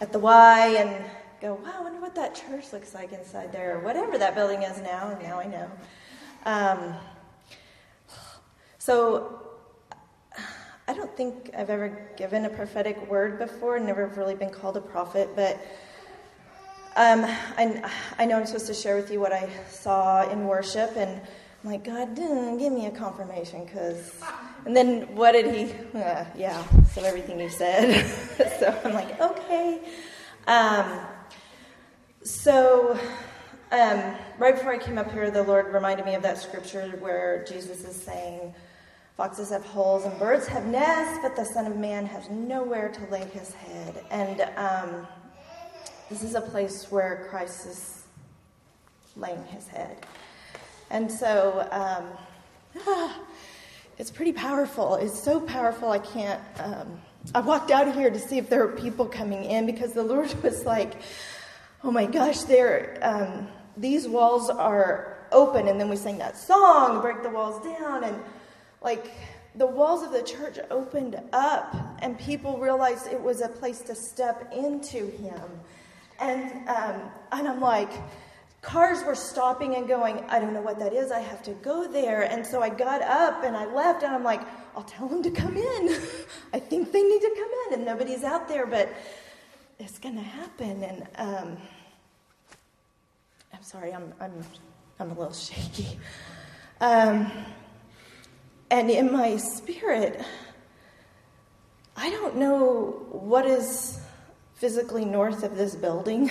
[0.00, 1.04] at the Y and
[1.40, 4.62] go, wow, I wonder what that church looks like inside there, or whatever that building
[4.62, 5.08] is now.
[5.08, 5.70] And now I know.
[6.44, 6.94] Um,
[8.78, 9.41] so
[10.88, 14.80] I don't think I've ever given a prophetic word before, never really been called a
[14.80, 15.60] prophet, but
[16.96, 20.96] um, I, I know I'm supposed to share with you what I saw in worship,
[20.96, 21.20] and
[21.64, 24.20] I'm like, God, give me a confirmation, because.
[24.64, 25.72] And then what did he?
[25.98, 26.62] Uh, yeah,
[26.92, 28.04] so everything he said.
[28.60, 29.80] so I'm like, okay.
[30.46, 31.00] Um,
[32.22, 32.98] so
[33.70, 37.44] um, right before I came up here, the Lord reminded me of that scripture where
[37.44, 38.54] Jesus is saying,
[39.22, 43.06] Foxes have holes and birds have nests, but the Son of Man has nowhere to
[43.06, 44.04] lay his head.
[44.10, 45.06] And um,
[46.10, 48.02] this is a place where Christ is
[49.14, 50.04] laying his head.
[50.90, 52.06] And so um,
[52.84, 53.20] ah,
[53.96, 54.96] it's pretty powerful.
[54.96, 56.42] It's so powerful, I can't.
[56.58, 57.00] Um,
[57.32, 60.02] I walked out of here to see if there were people coming in because the
[60.02, 60.94] Lord was like,
[61.84, 63.46] oh my gosh, there, um,
[63.76, 65.68] these walls are open.
[65.68, 68.02] And then we sang that song, Break the Walls Down.
[68.02, 68.20] And
[68.82, 69.10] like,
[69.54, 73.94] the walls of the church opened up, and people realized it was a place to
[73.94, 75.42] step into Him.
[76.20, 77.90] And, um, and I'm like,
[78.62, 81.10] cars were stopping and going, I don't know what that is.
[81.10, 82.22] I have to go there.
[82.22, 84.40] And so I got up and I left, and I'm like,
[84.74, 85.88] I'll tell them to come in.
[86.54, 88.88] I think they need to come in, and nobody's out there, but
[89.78, 90.82] it's going to happen.
[90.82, 91.56] And um,
[93.52, 94.32] I'm sorry, I'm, I'm,
[94.98, 95.98] I'm a little shaky.
[96.80, 97.30] Um,
[98.72, 100.24] and in my spirit,
[101.94, 104.00] I don't know what is
[104.54, 106.30] physically north of this building.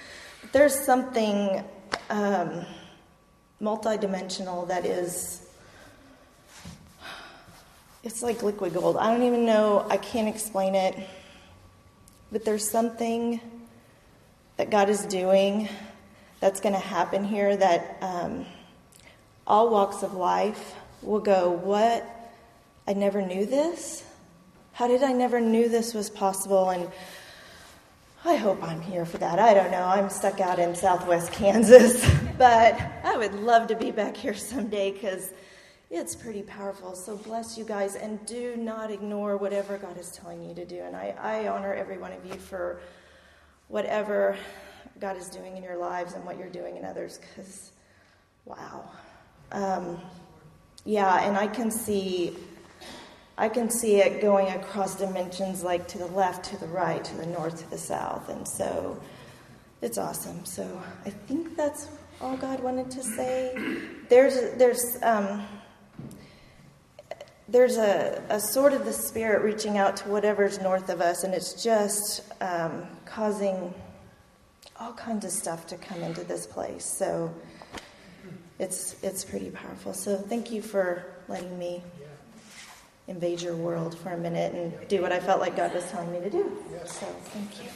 [0.52, 1.64] There's something
[2.08, 2.64] um,
[3.60, 5.48] multidimensional that is.
[8.04, 8.96] It's like liquid gold.
[8.96, 10.96] I don't even know, I can't explain it.
[12.30, 13.40] But there's something
[14.56, 15.68] that God is doing
[16.38, 18.46] that's going to happen here that um,
[19.46, 22.06] all walks of life will go, What?
[22.86, 24.04] I never knew this?
[24.72, 26.70] How did I never knew this was possible?
[26.70, 26.90] And
[28.24, 29.38] I hope I'm here for that.
[29.38, 29.84] I don't know.
[29.84, 32.04] I'm stuck out in southwest Kansas,
[32.38, 35.32] but I would love to be back here someday because
[35.90, 36.94] it's pretty powerful.
[36.94, 40.80] So bless you guys and do not ignore whatever God is telling you to do.
[40.80, 42.80] And I, I honor every one of you for
[43.68, 44.36] whatever
[45.00, 47.72] God is doing in your lives and what you're doing in others because,
[48.44, 48.88] wow.
[49.50, 50.00] Um,
[50.84, 52.36] yeah, and I can see.
[53.38, 57.16] I can see it going across dimensions like to the left, to the right, to
[57.16, 58.28] the north, to the south.
[58.28, 59.00] And so
[59.80, 60.44] it's awesome.
[60.44, 61.88] So I think that's
[62.20, 63.56] all God wanted to say.
[64.10, 65.42] There's, there's, um,
[67.48, 71.32] there's a, a sort of the spirit reaching out to whatever's north of us, and
[71.32, 73.72] it's just um, causing
[74.78, 76.84] all kinds of stuff to come into this place.
[76.84, 77.32] So
[78.60, 79.94] it's it's pretty powerful.
[79.94, 81.82] So thank you for letting me
[83.08, 86.12] invade your world for a minute and do what I felt like God was telling
[86.12, 86.56] me to do.
[86.84, 87.70] So thank you.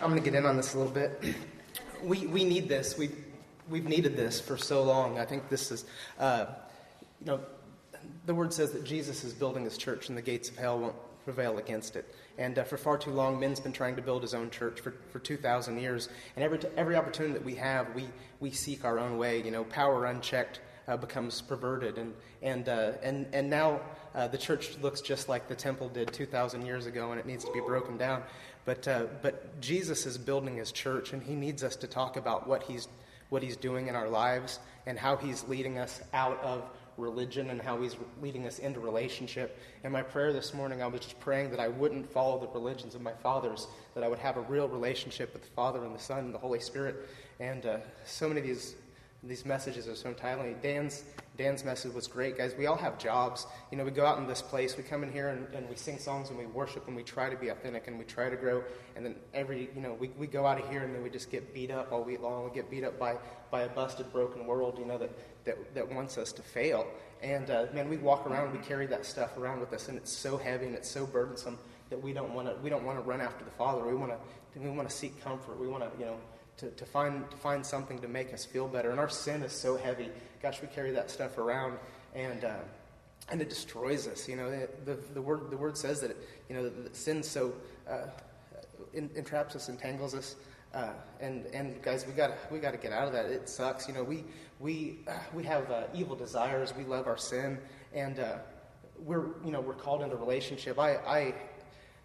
[0.00, 1.22] I'm going to get in on this a little bit.
[2.02, 2.96] We we need this.
[2.96, 3.10] We
[3.68, 5.18] we've needed this for so long.
[5.18, 5.84] I think this is,
[6.18, 6.46] uh,
[7.20, 7.40] you know,
[8.26, 10.94] the word says that Jesus is building his church and the gates of hell won't
[11.24, 12.14] prevail against it.
[12.38, 14.94] And uh, for far too long, men's been trying to build his own church for,
[15.10, 16.08] for 2,000 years.
[16.36, 18.08] And every, every opportunity that we have, we,
[18.40, 19.42] we seek our own way.
[19.42, 21.98] You know, power unchecked uh, becomes perverted.
[21.98, 23.80] And, and, uh, and, and now
[24.14, 27.44] uh, the church looks just like the temple did 2,000 years ago, and it needs
[27.44, 28.22] to be broken down.
[28.64, 32.48] But, uh, but Jesus is building his church, and he needs us to talk about
[32.48, 32.88] what he's
[33.30, 36.68] what He's doing in our lives and how He's leading us out of
[37.00, 39.58] religion and how He's leading us into relationship.
[39.82, 42.94] In my prayer this morning, I was just praying that I wouldn't follow the religions
[42.94, 45.98] of my fathers, that I would have a real relationship with the Father and the
[45.98, 47.08] Son and the Holy Spirit.
[47.40, 48.74] And uh, so many of these
[49.22, 50.56] these messages are so timely.
[50.62, 51.04] Dan's
[51.40, 52.54] Dan's message was great, guys.
[52.58, 53.46] We all have jobs.
[53.70, 55.74] You know, we go out in this place, we come in here and, and we
[55.74, 58.36] sing songs and we worship and we try to be authentic and we try to
[58.36, 58.62] grow.
[58.94, 61.30] And then every, you know, we, we go out of here and then we just
[61.30, 62.44] get beat up all week long.
[62.44, 63.16] We get beat up by,
[63.50, 65.10] by a busted, broken world, you know, that,
[65.46, 66.86] that, that wants us to fail.
[67.22, 70.12] And uh, man, we walk around, we carry that stuff around with us, and it's
[70.12, 71.58] so heavy and it's so burdensome
[71.88, 73.86] that we don't want to we don't want to run after the Father.
[73.86, 75.58] We want to we want to seek comfort.
[75.58, 76.16] We want to you know
[76.60, 78.90] to, to find to find something to make us feel better.
[78.90, 80.10] And our sin is so heavy
[80.42, 81.78] gosh, we carry that stuff around,
[82.14, 82.56] and uh,
[83.30, 84.28] and it destroys us.
[84.28, 84.50] You know,
[84.84, 87.52] the, the word the word says that it, you know that sin so
[87.88, 88.06] uh,
[88.94, 90.36] entraps us, entangles us,
[90.74, 90.90] uh,
[91.20, 93.26] and and guys, we got we got to get out of that.
[93.26, 93.86] It sucks.
[93.86, 94.24] You know, we
[94.58, 96.74] we uh, we have uh, evil desires.
[96.76, 97.58] We love our sin,
[97.94, 98.38] and uh,
[98.98, 100.78] we're you know we're called into relationship.
[100.78, 101.34] I I.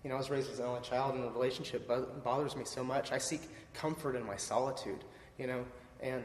[0.05, 1.89] You know, I was raised as an only child, and the relationship
[2.23, 3.11] bothers me so much.
[3.11, 3.41] I seek
[3.73, 5.03] comfort in my solitude.
[5.39, 5.65] You know,
[5.99, 6.23] and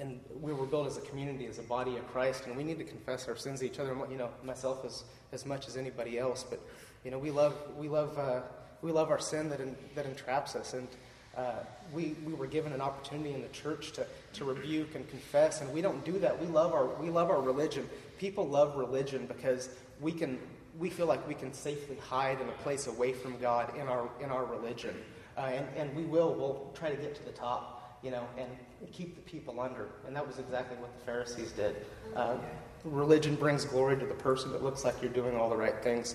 [0.00, 2.78] and we were built as a community, as a body of Christ, and we need
[2.78, 3.94] to confess our sins to each other.
[4.10, 6.60] You know, myself as as much as anybody else, but
[7.04, 8.40] you know, we love we love uh,
[8.80, 10.88] we love our sin that in, that entraps us, and
[11.36, 11.56] uh,
[11.92, 15.70] we we were given an opportunity in the church to to rebuke and confess, and
[15.74, 16.40] we don't do that.
[16.40, 17.86] We love our we love our religion.
[18.16, 19.68] People love religion because
[20.00, 20.38] we can
[20.78, 24.08] we feel like we can safely hide in a place away from God in our
[24.20, 24.94] in our religion,
[25.36, 28.48] uh, and and we will we'll try to get to the top, you know, and
[28.92, 29.88] keep the people under.
[30.06, 31.84] And that was exactly what the Pharisees did.
[32.14, 32.36] Uh,
[32.84, 36.14] religion brings glory to the person that looks like you're doing all the right things.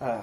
[0.00, 0.20] Uh,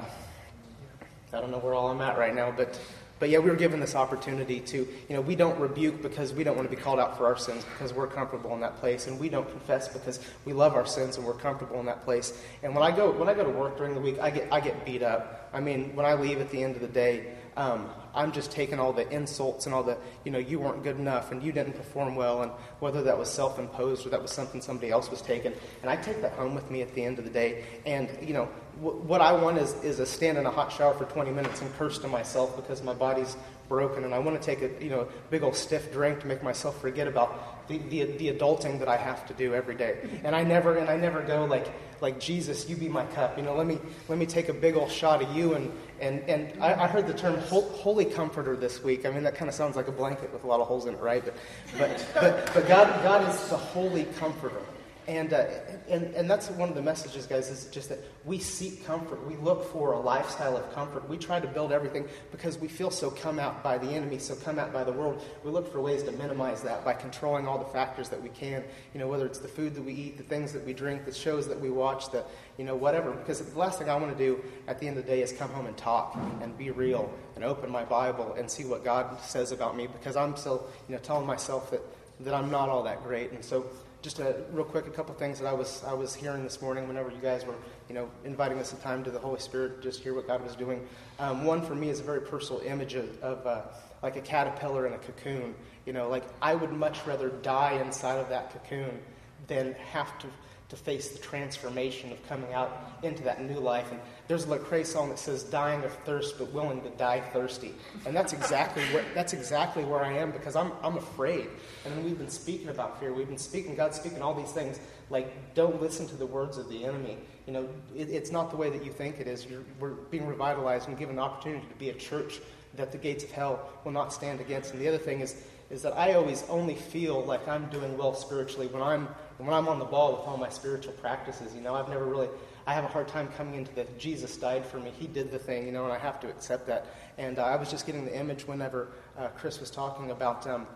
[1.33, 2.79] I don't know where all I'm at right now, but
[3.23, 6.43] but yeah, we were given this opportunity to, you know, we don't rebuke because we
[6.43, 9.07] don't want to be called out for our sins because we're comfortable in that place,
[9.07, 12.37] and we don't confess because we love our sins and we're comfortable in that place.
[12.63, 14.59] And when I go when I go to work during the week, I get I
[14.59, 15.49] get beat up.
[15.53, 18.79] I mean, when I leave at the end of the day, um, I'm just taking
[18.79, 21.73] all the insults and all the, you know, you weren't good enough and you didn't
[21.73, 25.21] perform well, and whether that was self imposed or that was something somebody else was
[25.21, 25.53] taking.
[25.81, 27.63] And I take that home with me at the end of the day.
[27.85, 28.49] And, you know,
[28.81, 31.61] w- what I want is, is a stand in a hot shower for 20 minutes
[31.61, 33.35] and curse to myself because my body's
[33.67, 36.43] broken and I want to take a, you know, big old stiff drink to make
[36.43, 39.97] myself forget about the, the, the adulting that I have to do every day.
[40.23, 41.67] And I never, and I never go like,
[42.01, 43.37] like Jesus, you be my cup.
[43.37, 46.19] You know, let me, let me take a big old shot of you and, and,
[46.29, 49.05] and I, I heard the term holy comforter this week.
[49.05, 50.93] I mean, that kind of sounds like a blanket with a lot of holes in
[50.93, 51.23] it, right?
[51.23, 51.35] But,
[51.77, 54.61] but, but, but God, God is the holy comforter.
[55.07, 55.45] And, uh,
[55.89, 59.25] and, and that's one of the messages, guys, is just that we seek comfort.
[59.27, 61.09] We look for a lifestyle of comfort.
[61.09, 64.33] We try to build everything because we feel so come out by the enemy, so
[64.35, 65.21] come out by the world.
[65.43, 68.63] We look for ways to minimize that by controlling all the factors that we can,
[68.93, 71.13] you know, whether it's the food that we eat, the things that we drink, the
[71.13, 72.23] shows that we watch, the,
[72.57, 73.11] you know, whatever.
[73.11, 75.33] Because the last thing I want to do at the end of the day is
[75.33, 79.19] come home and talk and be real and open my Bible and see what God
[79.21, 81.81] says about me because I'm still, you know, telling myself that,
[82.21, 83.31] that I'm not all that great.
[83.31, 83.65] And so
[84.03, 86.87] just a real quick, a couple things that I was I was hearing this morning.
[86.89, 87.55] Whenever you guys were,
[87.87, 90.55] you know, inviting us some time to the Holy Spirit, just hear what God was
[90.57, 90.85] doing.
[91.19, 93.61] Um, one for me is a very personal image of, of uh,
[94.03, 95.55] like a caterpillar in a cocoon.
[95.85, 98.99] You know, like I would much rather die inside of that cocoon
[99.47, 100.27] than have to
[100.73, 103.91] to face the transformation of coming out into that new life.
[103.91, 107.75] And there's a Lecrae song that says, "Dying of thirst, but willing to die thirsty,"
[108.07, 111.47] and that's exactly where that's exactly where I am because I'm I'm afraid.
[111.85, 113.13] And we've been speaking about fear.
[113.13, 114.79] We've been speaking, God's speaking all these things.
[115.11, 117.17] Like, don't listen to the words of the enemy.
[117.45, 119.45] You know, it, it's not the way that you think it is.
[119.45, 122.39] You're, we're being revitalized and given an opportunity to be a church
[122.75, 124.73] that the gates of hell will not stand against.
[124.73, 128.13] And the other thing is, is that I always only feel like I'm doing well
[128.13, 129.07] spiritually when I'm
[129.37, 131.53] when I'm on the ball with all my spiritual practices.
[131.55, 132.29] You know, I've never really
[132.65, 134.91] I have a hard time coming into the Jesus died for me.
[134.97, 136.85] He did the thing, you know, and I have to accept that.
[137.17, 140.67] And uh, I was just getting the image whenever uh, Chris was talking about um,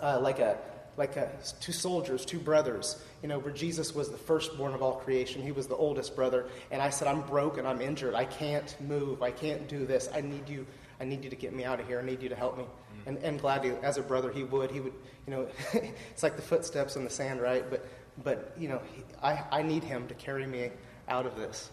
[0.00, 0.58] uh, like a
[0.96, 1.30] like a,
[1.60, 5.40] two soldiers, two brothers, you know, where Jesus was the firstborn of all creation.
[5.40, 6.48] He was the oldest brother.
[6.72, 7.64] And I said, I'm broken.
[7.66, 8.14] I'm injured.
[8.14, 9.22] I can't move.
[9.22, 10.08] I can't do this.
[10.12, 10.66] I need you.
[11.00, 12.00] I need you to get me out of here.
[12.00, 12.64] I need you to help me.
[13.08, 14.70] And, and gladly, as a brother, he would.
[14.70, 14.92] He would,
[15.26, 17.68] you know, it's like the footsteps in the sand, right?
[17.68, 17.88] But,
[18.22, 20.70] but you know, he, I, I need him to carry me
[21.08, 21.70] out of this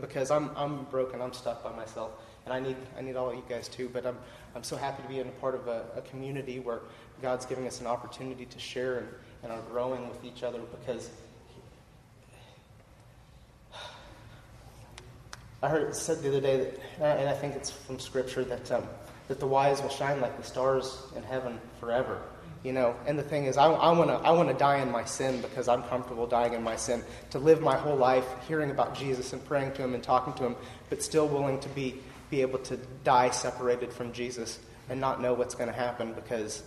[0.00, 1.22] because I'm, I'm broken.
[1.22, 2.10] I'm stuck by myself.
[2.44, 3.88] And I need, I need all of you guys too.
[3.88, 4.18] But I'm,
[4.56, 6.80] I'm so happy to be in a part of a, a community where
[7.22, 9.08] God's giving us an opportunity to share and,
[9.44, 11.08] and are growing with each other because
[15.62, 18.72] I heard it said the other day that, and I think it's from Scripture that
[18.72, 18.88] um,
[19.28, 22.20] that the wise will shine like the stars in heaven forever.
[22.62, 24.90] You know, and the thing is, I, I want to I want to die in
[24.90, 27.02] my sin because I'm comfortable dying in my sin.
[27.30, 30.44] To live my whole life hearing about Jesus and praying to Him and talking to
[30.44, 30.56] Him,
[30.88, 31.96] but still willing to be
[32.30, 34.58] be able to die separated from Jesus
[34.88, 36.62] and not know what's going to happen because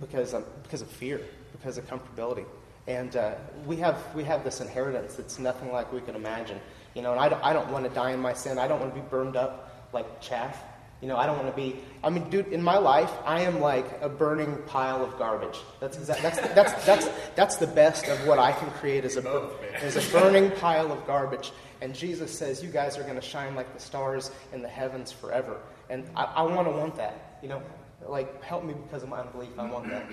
[0.00, 1.20] because of, because of fear,
[1.52, 2.44] because of comfortability.
[2.86, 3.34] And uh,
[3.66, 6.58] we, have, we have this inheritance that's nothing like we can imagine.
[6.94, 8.58] You know, and I don't, I don't want to die in my sin.
[8.58, 10.60] I don't want to be burned up like chaff.
[11.00, 11.80] You know, I don't want to be.
[12.04, 15.58] I mean, dude, in my life, I am like a burning pile of garbage.
[15.80, 19.50] That's exact, that's, that's, that's, that's the best of what I can create as a,
[19.80, 21.52] as a burning pile of garbage.
[21.80, 25.10] And Jesus says, You guys are going to shine like the stars in the heavens
[25.10, 25.56] forever.
[25.88, 27.38] And I, I want to want that.
[27.42, 27.62] You know,
[28.06, 29.50] like, help me because of my unbelief.
[29.58, 30.04] I want that.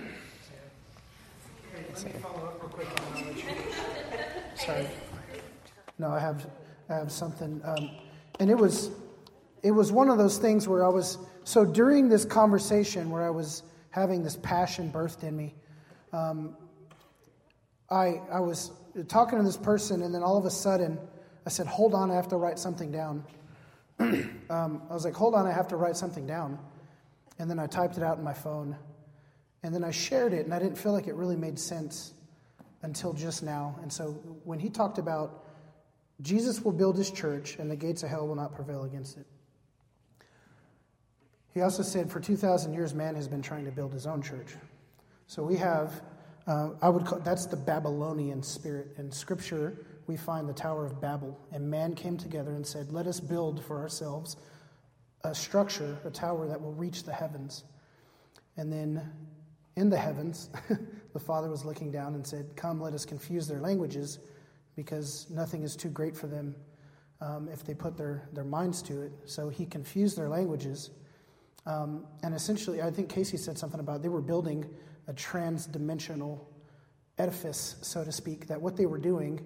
[1.75, 3.43] Let me follow up real quick and I'll let you.
[4.55, 4.87] Sorry.
[5.99, 6.49] No, I have,
[6.89, 7.61] I have something.
[7.63, 7.91] Um,
[8.39, 8.89] and it was,
[9.63, 13.29] it was one of those things where I was, so during this conversation where I
[13.29, 15.55] was having this passion birthed in me,
[16.13, 16.55] um,
[17.89, 18.71] I, I was
[19.07, 20.99] talking to this person and then all of a sudden
[21.45, 23.23] I said, hold on, I have to write something down.
[23.99, 26.59] um, I was like, hold on, I have to write something down.
[27.39, 28.75] And then I typed it out in my phone.
[29.63, 32.13] And then I shared it, and I didn't feel like it really made sense
[32.83, 33.77] until just now.
[33.81, 34.11] And so
[34.43, 35.45] when he talked about
[36.21, 39.27] Jesus will build his church, and the gates of hell will not prevail against it.
[41.57, 44.53] He also said, for 2,000 years, man has been trying to build his own church.
[45.25, 46.03] So we have,
[46.45, 48.89] uh, I would call that's the Babylonian spirit.
[48.99, 53.07] In Scripture, we find the Tower of Babel, and man came together and said, Let
[53.07, 54.37] us build for ourselves
[55.23, 57.63] a structure, a tower that will reach the heavens.
[58.55, 59.11] And then
[59.75, 60.51] in the heavens,
[61.13, 64.19] the Father was looking down and said, Come, let us confuse their languages,
[64.75, 66.53] because nothing is too great for them
[67.19, 69.11] um, if they put their, their minds to it.
[69.25, 70.91] So he confused their languages.
[71.67, 74.65] Um, and essentially, I think Casey said something about they were building
[75.07, 76.49] a trans-dimensional
[77.17, 79.41] edifice, so to speak, that what they were doing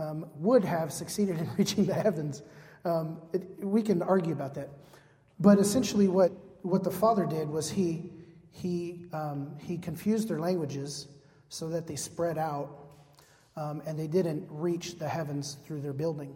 [0.00, 2.42] um, would have succeeded in reaching the heavens.
[2.84, 4.68] Um, it, we can argue about that.
[5.38, 6.32] But essentially, what,
[6.62, 8.10] what the Father did was he,
[8.50, 11.06] he, um, he confused their languages
[11.50, 12.70] so that they spread out
[13.56, 16.34] um, and they didn't reach the heavens through their building.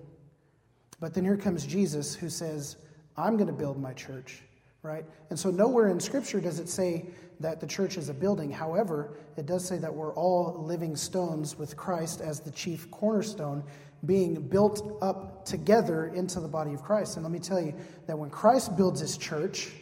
[1.01, 2.77] But then here comes Jesus who says,
[3.16, 4.43] I'm going to build my church,
[4.85, 5.05] right?
[5.31, 7.06] And so nowhere in Scripture does it say
[7.40, 8.52] that the church is a building.
[8.52, 13.65] However, it does say that we're all living stones with Christ as the chief cornerstone,
[14.05, 17.16] being built up together into the body of Christ.
[17.16, 17.74] And let me tell you
[18.06, 19.73] that when Christ builds his church,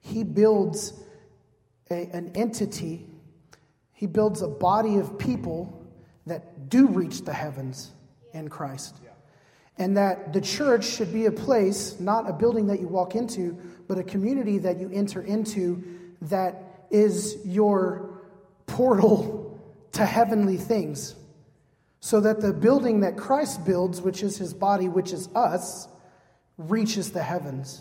[0.00, 0.92] he builds
[1.88, 3.06] a, an entity,
[3.92, 5.86] he builds a body of people
[6.26, 7.92] that do reach the heavens
[8.32, 8.96] in Christ.
[9.78, 13.56] And that the church should be a place, not a building that you walk into,
[13.88, 15.82] but a community that you enter into
[16.22, 18.22] that is your
[18.66, 19.60] portal
[19.92, 21.14] to heavenly things.
[22.00, 25.88] So that the building that Christ builds, which is his body, which is us,
[26.58, 27.80] reaches the heavens.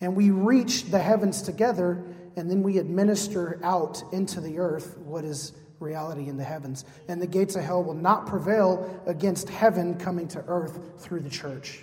[0.00, 2.04] And we reach the heavens together,
[2.36, 5.52] and then we administer out into the earth what is
[5.82, 6.84] reality in the heavens.
[7.08, 11.30] And the gates of hell will not prevail against heaven coming to earth through the
[11.30, 11.80] church.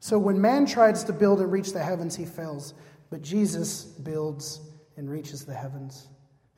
[0.00, 2.74] So when man tries to build and reach the heavens, he fails.
[3.10, 4.60] But Jesus builds
[4.96, 6.08] and reaches the heavens.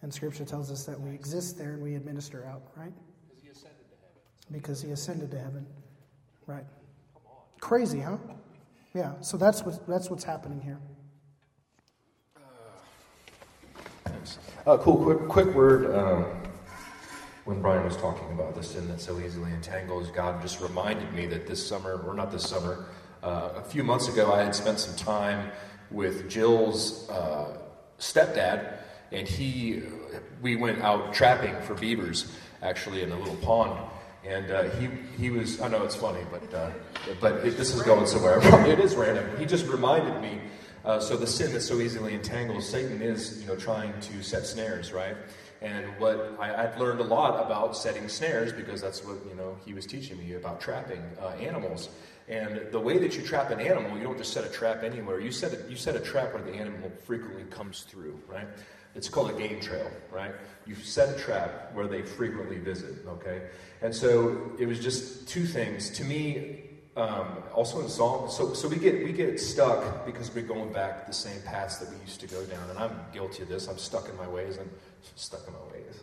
[0.03, 2.93] And scripture tells us that we exist there and we administer out, right?
[3.29, 4.53] Because he ascended to heaven.
[4.53, 5.67] Because he ascended to heaven.
[6.47, 6.65] Right.
[7.61, 8.19] Crazy, huh?
[8.95, 10.79] Yeah, so that's what that's what's happening here.
[14.67, 14.97] Uh, cool.
[15.05, 15.95] Quick, quick word.
[15.95, 16.25] Um,
[17.45, 21.27] when Brian was talking about the sin that so easily entangles, God just reminded me
[21.27, 22.87] that this summer, or not this summer,
[23.23, 25.51] uh, a few months ago, I had spent some time
[25.91, 27.59] with Jill's uh,
[27.99, 28.79] stepdad,
[29.13, 29.83] and he,
[30.41, 32.33] we went out trapping for beavers,
[32.63, 33.79] actually in a little pond.
[34.27, 36.71] And uh, he, he was, I know it's funny, but, uh,
[37.21, 38.41] but it, this is going somewhere.
[38.67, 39.39] it is random.
[39.39, 40.41] He just reminded me
[40.85, 44.47] uh, so the sin that so easily entangles, Satan is, you know, trying to set
[44.47, 45.17] snares, right?
[45.63, 49.57] And what I, have learned a lot about setting snares because that's what you know
[49.65, 51.89] he was teaching me about trapping uh, animals.
[52.29, 55.21] And the way that you trap an animal, you don't just set a trap anywhere.
[55.21, 58.47] You set a, you set a trap where the animal frequently comes through, right?
[58.95, 60.33] It's called a game trail, right?
[60.67, 63.43] You set a trap where they frequently visit, okay?
[63.81, 65.91] And so it was just two things.
[65.91, 70.47] To me, um, also in Psalm, so, so we get we get stuck because we're
[70.47, 73.49] going back the same paths that we used to go down, and I'm guilty of
[73.49, 73.67] this.
[73.67, 74.71] I'm stuck in my ways and
[75.17, 76.01] stuck in my ways.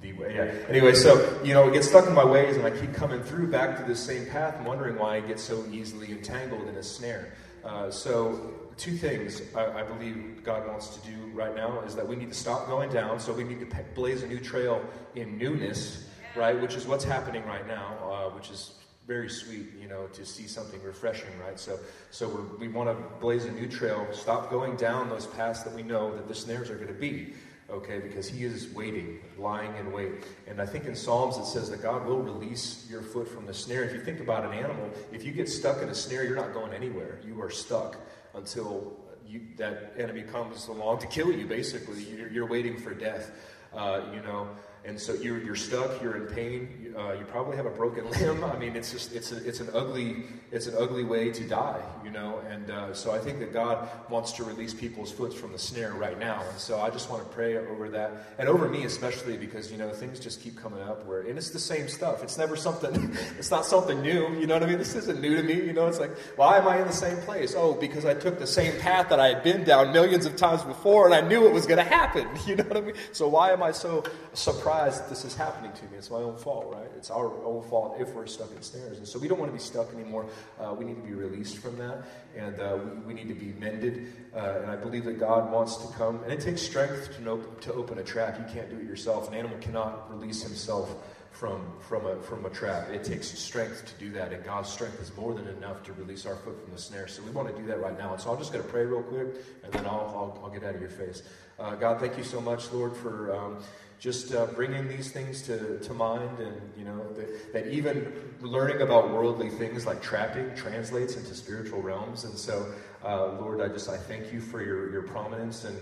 [0.00, 0.68] The way, yeah.
[0.68, 3.46] Anyway, so you know, I get stuck in my ways, and I keep coming through
[3.46, 7.32] back to the same path, wondering why I get so easily entangled in a snare.
[7.64, 12.06] Uh, so, two things I, I, believe God wants to do right now is that
[12.06, 13.18] we need to stop going down.
[13.18, 16.06] So we need to blaze a new trail in newness,
[16.36, 16.60] right?
[16.60, 18.72] Which is what's happening right now, uh, which is
[19.06, 21.58] very sweet, you know, to see something refreshing, right?
[21.60, 21.78] So,
[22.10, 25.82] so we want to blaze a new trail, stop going down those paths that we
[25.82, 27.34] know that the snares are going to be,
[27.68, 27.98] okay?
[27.98, 30.12] Because He is waiting, lying in wait.
[30.46, 33.54] And I think in Psalms it says that God will release your foot from the
[33.54, 33.84] snare.
[33.84, 36.54] If you think about an animal, if you get stuck in a snare, you're not
[36.54, 37.20] going anywhere.
[37.26, 37.96] You are stuck
[38.34, 42.02] until you, that enemy comes along to kill you, basically.
[42.04, 43.32] You're, you're waiting for death,
[43.74, 44.48] uh, you know
[44.86, 48.44] and so you're, you're stuck, you're in pain, uh, you probably have a broken limb.
[48.44, 51.80] I mean, it's just it's a, it's an ugly it's an ugly way to die,
[52.04, 52.40] you know.
[52.48, 55.92] And uh, so I think that God wants to release people's foot from the snare
[55.94, 56.42] right now.
[56.48, 59.78] And so I just want to pray over that and over me especially because you
[59.78, 62.22] know things just keep coming up where and it's the same stuff.
[62.22, 63.16] It's never something.
[63.38, 64.38] It's not something new.
[64.38, 64.78] You know what I mean?
[64.78, 65.54] This isn't new to me.
[65.54, 67.54] You know, it's like why am I in the same place?
[67.56, 70.62] Oh, because I took the same path that I had been down millions of times
[70.62, 72.28] before, and I knew it was going to happen.
[72.44, 72.94] You know what I mean?
[73.12, 74.04] So why am I so
[74.34, 74.73] surprised?
[74.82, 75.98] This is happening to me.
[75.98, 76.90] It's my own fault, right?
[76.96, 78.98] It's our own fault if we're stuck in snares.
[78.98, 80.26] And so we don't want to be stuck anymore.
[80.58, 82.04] Uh, we need to be released from that,
[82.36, 84.12] and uh, we, we, need to be mended.
[84.34, 86.22] Uh, and I believe that God wants to come.
[86.24, 88.38] And it takes strength to, know, to open a trap.
[88.38, 89.28] You can't do it yourself.
[89.28, 90.94] An animal cannot release himself
[91.30, 92.90] from, from, a, from a trap.
[92.90, 96.26] It takes strength to do that, and God's strength is more than enough to release
[96.26, 97.08] our foot from the snare.
[97.08, 98.12] So we want to do that right now.
[98.12, 99.34] And so I'm just going to pray real quick,
[99.64, 101.22] and then I'll, I'll, I'll get out of your face.
[101.58, 103.34] Uh, God, thank you so much, Lord, for.
[103.34, 103.58] Um,
[103.98, 108.82] just uh, bringing these things to, to mind and you know that, that, even learning
[108.82, 112.72] about worldly things like trapping translates into spiritual realms and so
[113.04, 115.76] uh, lord i just i thank you for your, your prominence and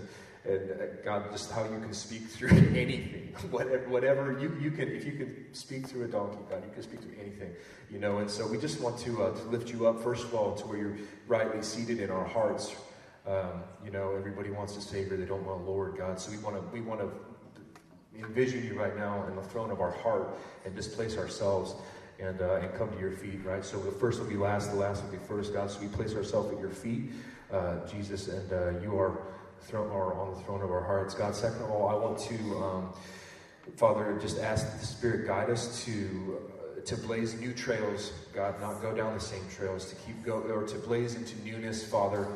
[0.45, 4.89] and uh, God, just how you can speak through anything, whatever, whatever you, you can,
[4.89, 7.51] if you can speak through a donkey, God, you can speak through anything,
[7.89, 8.17] you know.
[8.17, 10.67] And so we just want to, uh, to lift you up, first of all, to
[10.67, 12.75] where you're rightly seated in our hearts,
[13.25, 16.19] Um, you know, everybody wants a Savior; they don't want a Lord, God.
[16.19, 17.07] So we want to we want to
[18.19, 21.75] envision you right now in the throne of our heart and just place ourselves
[22.19, 23.65] and uh, and come to your feet, right?
[23.65, 25.69] So the first will be last, the last will be first, God.
[25.71, 27.11] So we place ourselves at your feet,
[27.51, 29.17] uh, Jesus, and uh, you are
[29.61, 31.35] throne are on the throne of our hearts, God.
[31.35, 32.93] Second of all, I want to, um,
[33.77, 36.39] Father, just ask that the Spirit guide us to
[36.85, 40.63] to blaze new trails, God, not go down the same trails, to keep go or
[40.63, 42.27] to blaze into newness, Father,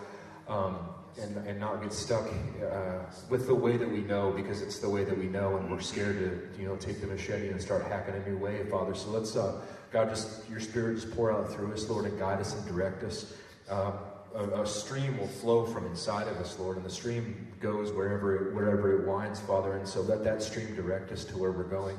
[0.47, 0.77] um,
[1.22, 2.99] and, and not get stuck uh,
[3.30, 5.80] with the way that we know because it's the way that we know, and we're
[5.80, 8.95] scared to you know take the machete and start hacking a new way, Father.
[8.95, 9.61] So let's, uh,
[9.91, 13.03] God, just your Spirit just pour out through us, Lord, and guide us and direct
[13.03, 13.34] us.
[13.69, 13.94] Um,
[14.35, 18.35] a, a, stream will flow from inside of us, Lord, and the stream goes wherever
[18.35, 19.77] it, wherever it winds, Father.
[19.77, 21.98] And so let that stream direct us to where we're going,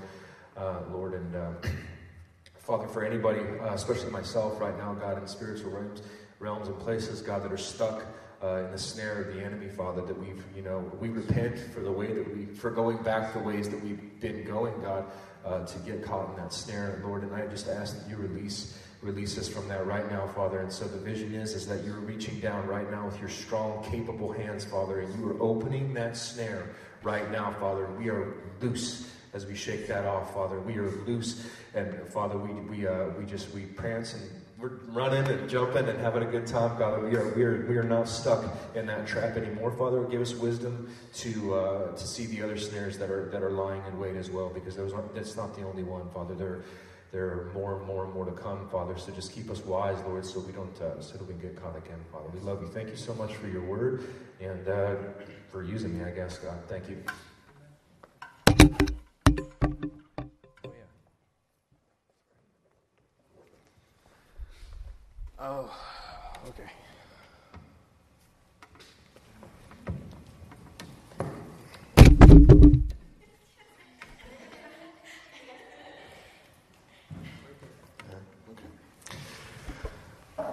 [0.57, 1.35] uh, Lord, and.
[1.35, 1.53] Uh,
[2.69, 6.03] Father, for anybody, uh, especially myself right now, God, in spiritual realms,
[6.39, 8.05] realms and places, God, that are stuck
[8.43, 11.81] uh, in the snare of the enemy, Father, that we've, you know, we repent for
[11.81, 15.05] the way that we, for going back the ways that we've been going, God,
[15.45, 17.23] uh, to get caught in that snare, Lord.
[17.23, 20.61] And I just ask that you release, release us from that right now, Father.
[20.61, 23.83] And so the vision is, is that you're reaching down right now with your strong,
[23.85, 26.71] capable hands, Father, and you are opening that snare
[27.03, 27.87] right now, Father.
[27.87, 30.59] And We are loose as we shake that off, Father.
[30.61, 34.23] We are loose, and Father, we we uh, we just we prance and
[34.59, 37.05] we're running and jumping and having a good time, God.
[37.05, 38.45] We are we are we are not stuck
[38.75, 40.03] in that trap anymore, Father.
[40.05, 43.83] Give us wisdom to uh, to see the other snares that are that are lying
[43.87, 46.35] in wait as well, because those aren't that's not the only one, Father.
[46.35, 46.65] There
[47.13, 48.99] there are more and more and more to come, Father.
[48.99, 51.77] So just keep us wise, Lord, so we don't uh, so that we get caught
[51.77, 52.29] again, Father.
[52.35, 52.69] We love you.
[52.69, 54.09] Thank you so much for your word
[54.41, 54.97] and uh,
[55.51, 56.59] for using me, I guess, God.
[56.67, 57.05] Thank you.
[65.41, 65.73] Oh,
[66.49, 66.65] okay.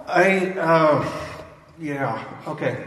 [0.06, 1.12] I, uh,
[1.80, 2.86] yeah, okay.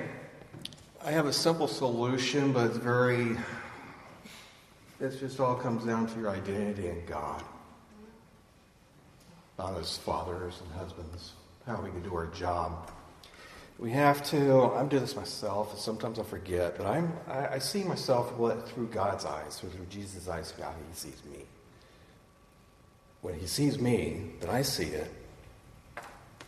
[1.04, 3.36] I have a simple solution, but it's very,
[5.02, 7.44] it just all comes down to your identity in God,
[9.58, 11.34] not as fathers and husbands
[11.70, 12.90] how we can do our job.
[13.78, 17.60] We have to, I'm doing this myself, and sometimes I forget, but I'm, I, I
[17.60, 21.46] see myself what, through God's eyes, through Jesus' eyes, how He sees me.
[23.22, 25.10] When He sees me, then I see it.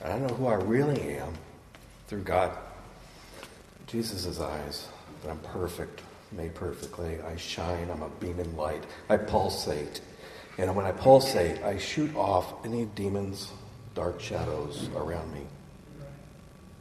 [0.01, 1.33] And I know who I really am
[2.07, 2.57] through God.
[3.87, 4.87] Jesus' eyes,
[5.21, 7.21] that I'm perfect, made perfectly.
[7.21, 8.83] I shine, I'm a beam in light.
[9.09, 10.01] I pulsate.
[10.57, 13.51] And when I pulsate, I shoot off any demons,
[13.93, 15.41] dark shadows around me.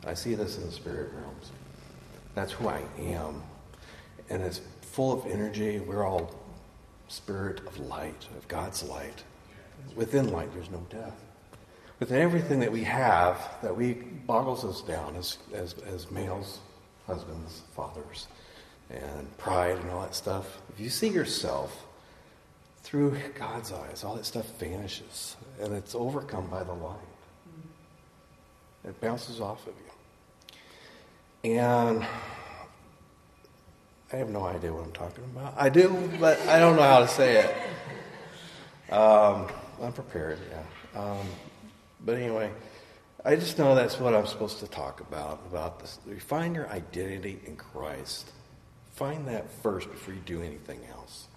[0.06, 1.50] I see this in the spirit realms.
[2.34, 3.42] That's who I am.
[4.28, 5.80] And it's full of energy.
[5.80, 6.34] We're all
[7.08, 9.24] spirit of light, of God's light.
[9.96, 11.18] Within light, there's no death.
[11.98, 16.60] Within everything that we have, that we boggles us down as, as, as males,
[17.06, 18.28] husbands, fathers,
[18.88, 20.60] and pride and all that stuff.
[20.72, 21.86] If you see yourself
[22.82, 26.96] through God's eyes, all that stuff vanishes and it's overcome by the light.
[28.84, 29.74] It bounces off of
[31.44, 31.56] you.
[31.56, 32.04] And
[34.12, 35.54] I have no idea what I'm talking about.
[35.56, 38.92] I do, but I don't know how to say it.
[38.92, 39.48] Um,
[39.80, 41.00] I'm prepared, yeah.
[41.00, 41.26] Um,
[42.04, 42.50] but anyway,
[43.24, 45.40] I just know that's what I'm supposed to talk about.
[45.48, 48.32] About this, find your identity in Christ.
[48.94, 51.28] Find that first before you do anything else.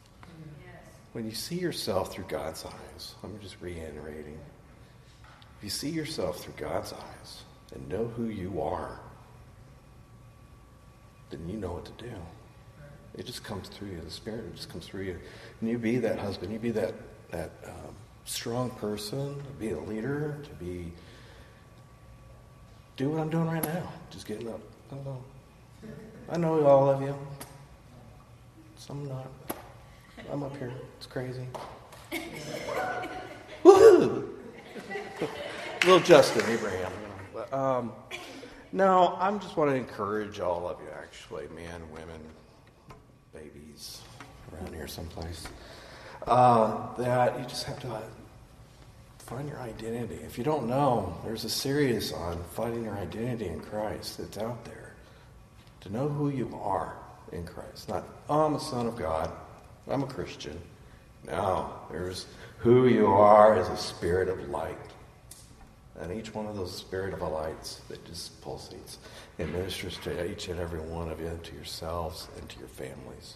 [1.14, 4.40] When you see yourself through God's eyes, I'm just reiterating.
[5.58, 9.00] If you see yourself through God's eyes and know who you are,
[11.30, 12.12] then you know what to do.
[13.16, 14.02] It just comes through you.
[14.02, 15.20] The Spirit it just comes through you.
[15.62, 16.52] And you be that husband.
[16.52, 16.94] You be that,
[17.30, 17.96] that um,
[18.26, 20.92] strong person, to be a leader, to be.
[22.98, 23.92] Do what I'm doing right now.
[24.10, 24.62] Just getting up.
[24.92, 25.24] I know.
[26.30, 27.16] I know all of you.
[28.78, 29.28] Some not.
[30.32, 30.72] I'm up here.
[30.98, 31.46] It's crazy.
[33.64, 34.30] Woohoo!
[35.84, 36.92] Little Justin Abraham.
[37.52, 37.92] Um,
[38.72, 42.20] no, I'm just want to encourage all of you, actually, men, women,
[43.34, 44.02] babies,
[44.54, 45.48] around here someplace,
[46.26, 48.02] uh, that you just have to
[49.20, 50.20] find your identity.
[50.26, 54.66] If you don't know, there's a series on finding your identity in Christ that's out
[54.66, 54.96] there.
[55.82, 56.96] To know who you are
[57.32, 57.90] in Christ.
[57.90, 59.32] Not, oh, I'm a son of God.
[59.88, 60.60] I'm a Christian.
[61.26, 62.26] No, there's
[62.58, 64.78] who you are is a spirit of light.
[66.00, 68.98] And each one of those spirit of lights that just pulsates.
[69.38, 72.68] It ministers to each and every one of you, and to yourselves, and to your
[72.68, 73.36] families.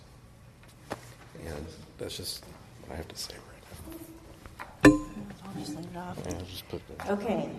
[1.45, 1.65] And
[1.97, 2.43] that's just
[2.81, 3.63] what I have to say right
[4.83, 4.99] now.
[5.45, 6.17] I'll just leave it off.
[6.25, 7.09] Yeah, just put that.
[7.11, 7.49] Okay.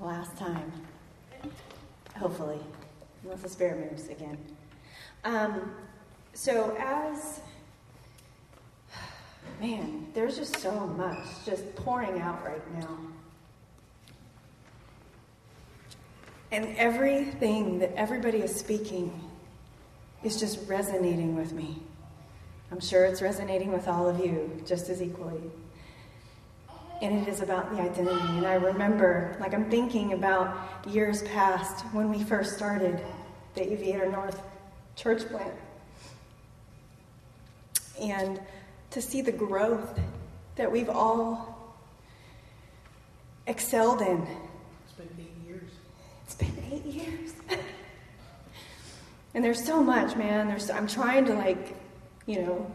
[0.00, 0.72] Last time.
[2.16, 2.60] Hopefully.
[3.24, 4.38] Unless the spirit moves again.
[5.24, 5.72] Um,
[6.32, 7.40] so as
[9.60, 12.98] man, there's just so much just pouring out right now.
[16.50, 19.20] And everything that everybody is speaking
[20.22, 21.82] is just resonating with me.
[22.70, 25.40] I'm sure it's resonating with all of you just as equally.
[27.00, 28.18] And it is about the identity.
[28.36, 33.00] And I remember, like, I'm thinking about years past when we first started
[33.54, 34.42] the Aviator North
[34.98, 35.54] church plant.
[38.00, 38.40] And
[38.90, 39.98] to see the growth
[40.56, 41.76] that we've all
[43.46, 44.26] excelled in.
[44.84, 45.70] It's been eight years.
[46.24, 47.32] It's been eight years.
[49.34, 50.48] and there's so much, man.
[50.48, 51.76] There's I'm trying to like,
[52.26, 52.70] you know,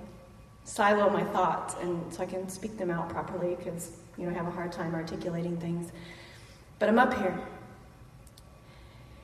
[0.63, 4.33] silo my thoughts and so I can speak them out properly because you know I
[4.33, 5.91] have a hard time articulating things.
[6.79, 7.37] But I'm up here.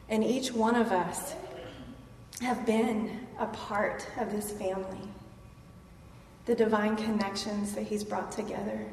[0.09, 1.33] And each one of us
[2.41, 5.07] have been a part of this family.
[6.45, 8.85] The divine connections that he's brought together.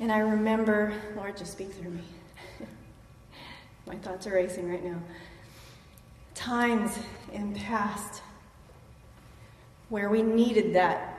[0.00, 2.02] And I remember, Lord, just speak through me.
[3.86, 5.00] My thoughts are racing right now.
[6.34, 6.98] Times
[7.32, 8.22] in past
[9.88, 11.18] where we needed that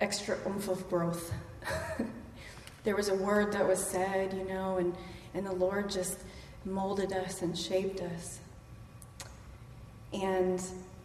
[0.00, 1.32] extra oomph of growth.
[2.84, 4.94] there was a word that was said, you know, and,
[5.34, 6.18] and the Lord just
[6.64, 8.40] molded us and shaped us.
[10.22, 10.62] And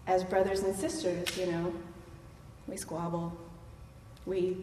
[0.07, 1.73] as brothers and sisters, you know,
[2.67, 3.35] we squabble.
[4.25, 4.57] We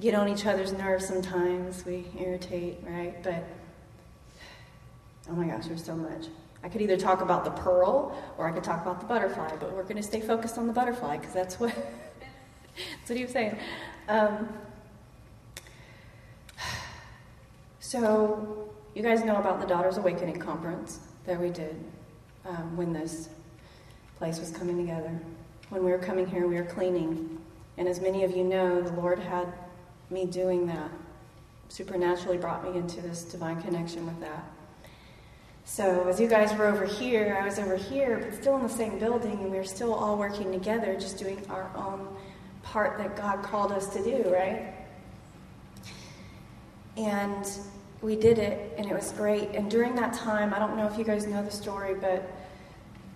[0.00, 1.84] get on each other's nerves sometimes.
[1.84, 3.22] We irritate, right?
[3.22, 3.44] But
[5.28, 6.26] oh my gosh, there's so much.
[6.62, 9.72] I could either talk about the pearl or I could talk about the butterfly, but
[9.72, 11.74] we're going to stay focused on the butterfly because that's what
[12.98, 13.58] that's what he was saying.
[14.08, 14.48] Um,
[17.80, 21.76] so you guys know about the Daughters Awakening conference that we did
[22.44, 23.28] um, when this
[24.18, 25.18] place was coming together.
[25.68, 27.38] When we were coming here, we were cleaning,
[27.76, 29.52] and as many of you know, the Lord had
[30.10, 30.90] me doing that.
[31.68, 34.44] Supernaturally brought me into this divine connection with that.
[35.64, 38.68] So, as you guys were over here, I was over here, but still in the
[38.68, 42.06] same building, and we were still all working together, just doing our own
[42.62, 44.72] part that God called us to do, right?
[46.96, 47.44] And
[48.00, 49.50] we did it, and it was great.
[49.50, 52.30] And during that time, I don't know if you guys know the story, but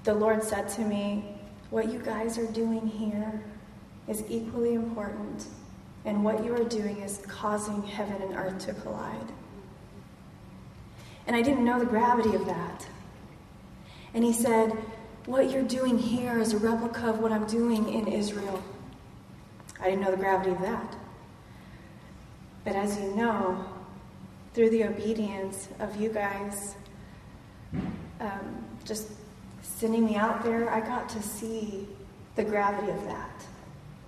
[0.04, 1.24] the Lord said to me,
[1.70, 3.42] What you guys are doing here
[4.08, 5.46] is equally important,
[6.04, 9.32] and what you are doing is causing heaven and earth to collide.
[11.26, 12.86] And I didn't know the gravity of that.
[14.14, 14.70] And he said,
[15.26, 18.62] What you're doing here is a replica of what I'm doing in Israel.
[19.80, 20.96] I didn't know the gravity of that.
[22.64, 23.64] But as you know,
[24.52, 26.74] through the obedience of you guys
[28.20, 29.08] um, just
[29.76, 31.86] sending me out there, I got to see
[32.36, 33.46] the gravity of that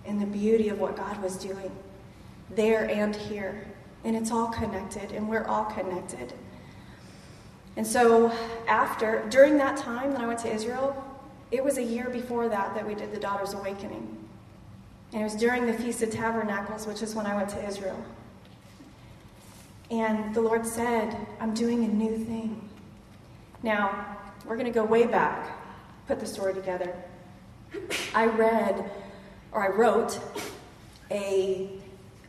[0.04, 1.70] and the beauty of what God was doing
[2.50, 3.66] there and here.
[4.04, 6.32] And it's all connected, and we're all connected.
[7.76, 8.32] And so,
[8.66, 11.02] after, during that time that I went to Israel,
[11.52, 14.18] it was a year before that that we did the Daughters Awakening.
[15.12, 18.02] And it was during the Feast of Tabernacles, which is when I went to Israel.
[19.90, 22.68] And the Lord said, I'm doing a new thing.
[23.62, 24.16] Now,
[24.46, 25.58] we're going to go way back,
[26.06, 26.94] put the story together.
[28.14, 28.90] I read,
[29.52, 30.18] or I wrote,
[31.10, 31.68] a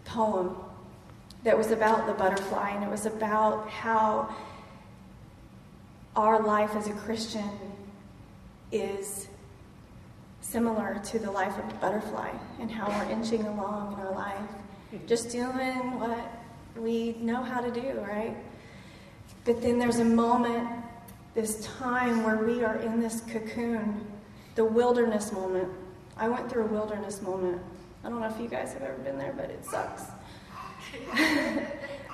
[0.05, 0.55] poem
[1.43, 4.33] that was about the butterfly, and it was about how
[6.15, 7.49] our life as a Christian
[8.71, 9.27] is
[10.41, 12.29] similar to the life of a butterfly
[12.59, 14.49] and how we're inching along in our life,
[15.07, 16.19] just doing what
[16.77, 18.35] we know how to do, right?
[19.45, 20.67] But then there's a moment,
[21.33, 24.05] this time where we are in this cocoon,
[24.55, 25.67] the wilderness moment.
[26.15, 27.61] I went through a wilderness moment.
[28.03, 30.03] I don't know if you guys have ever been there, but it sucks.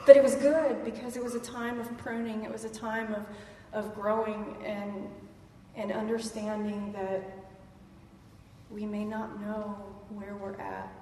[0.05, 3.13] but it was good because it was a time of pruning, it was a time
[3.13, 3.25] of,
[3.73, 5.09] of growing and,
[5.75, 7.23] and understanding that
[8.69, 9.75] we may not know
[10.09, 10.93] where we're at.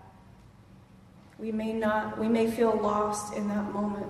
[1.38, 4.08] We may not, we may feel lost in that moment.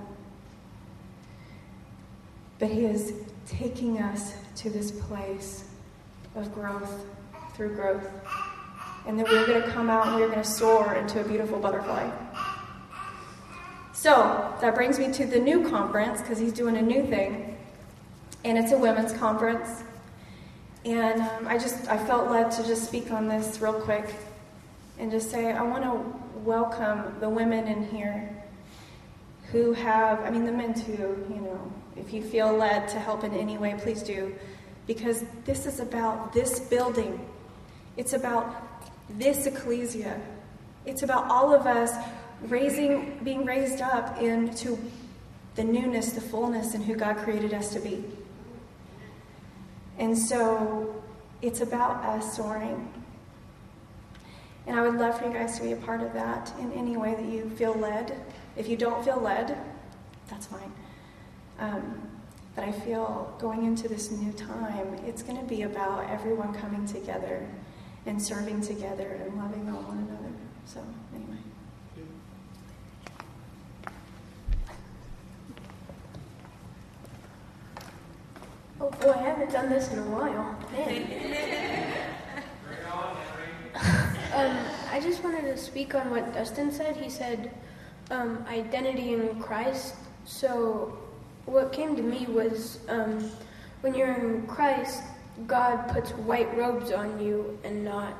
[2.59, 3.13] But He is
[3.47, 5.65] taking us to this place
[6.35, 7.05] of growth
[7.53, 8.07] through growth.
[9.05, 11.59] And then we're going to come out and we're going to soar into a beautiful
[11.59, 12.09] butterfly.
[13.93, 17.57] So So that brings me to the new conference because he's doing a new thing,
[18.45, 19.83] and it's a women's conference.
[20.85, 24.15] And um, I just I felt led to just speak on this real quick,
[24.97, 28.33] and just say I want to welcome the women in here
[29.51, 31.25] who have I mean the men too.
[31.29, 34.33] You know, if you feel led to help in any way, please do,
[34.85, 37.19] because this is about this building.
[37.97, 38.55] It's about
[39.09, 40.19] this ecclesia.
[40.85, 41.91] It's about all of us
[42.43, 44.77] raising, being raised up into
[45.55, 48.03] the newness, the fullness, and who God created us to be.
[49.97, 51.03] And so
[51.41, 52.91] it's about us soaring.
[54.67, 56.97] And I would love for you guys to be a part of that in any
[56.97, 58.15] way that you feel led.
[58.55, 59.57] If you don't feel led,
[60.29, 60.71] that's fine.
[61.59, 62.09] Um,
[62.55, 66.87] but I feel going into this new time, it's going to be about everyone coming
[66.87, 67.47] together
[68.07, 70.33] and serving together and loving on one another.
[70.65, 70.81] So,
[71.13, 71.37] anyway.
[78.79, 80.57] Oh boy, I haven't done this in a while.
[84.33, 84.57] um,
[84.91, 86.95] I just wanted to speak on what Dustin said.
[86.95, 87.51] He said
[88.09, 89.95] um, identity in Christ.
[90.25, 90.97] So,
[91.47, 93.31] what came to me was um,
[93.79, 95.01] when you're in Christ,
[95.47, 98.13] God puts white robes on you and not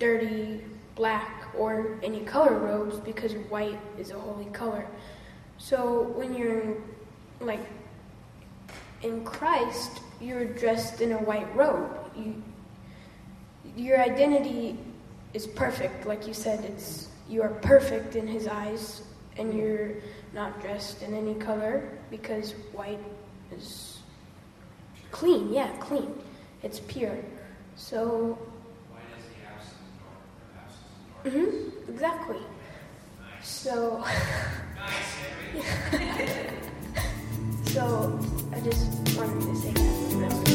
[0.00, 0.60] dirty
[0.96, 4.84] black or any color robes because white is a holy color.
[5.58, 6.82] So when you're in,
[7.40, 7.60] like
[9.02, 11.96] in Christ, you're dressed in a white robe.
[12.16, 12.42] You,
[13.76, 14.76] your identity
[15.34, 16.64] is perfect, like you said.
[16.64, 19.02] It's you are perfect in His eyes,
[19.36, 19.92] and you're
[20.32, 23.00] not dressed in any color because white
[23.52, 23.98] is
[25.10, 25.52] clean.
[25.52, 26.12] Yeah, clean.
[26.62, 27.18] It's pure.
[27.76, 28.38] So.
[31.24, 32.40] Mm-hmm, exactly.
[33.42, 34.04] So.
[37.64, 38.20] so,
[38.52, 40.45] I just wanted to say that.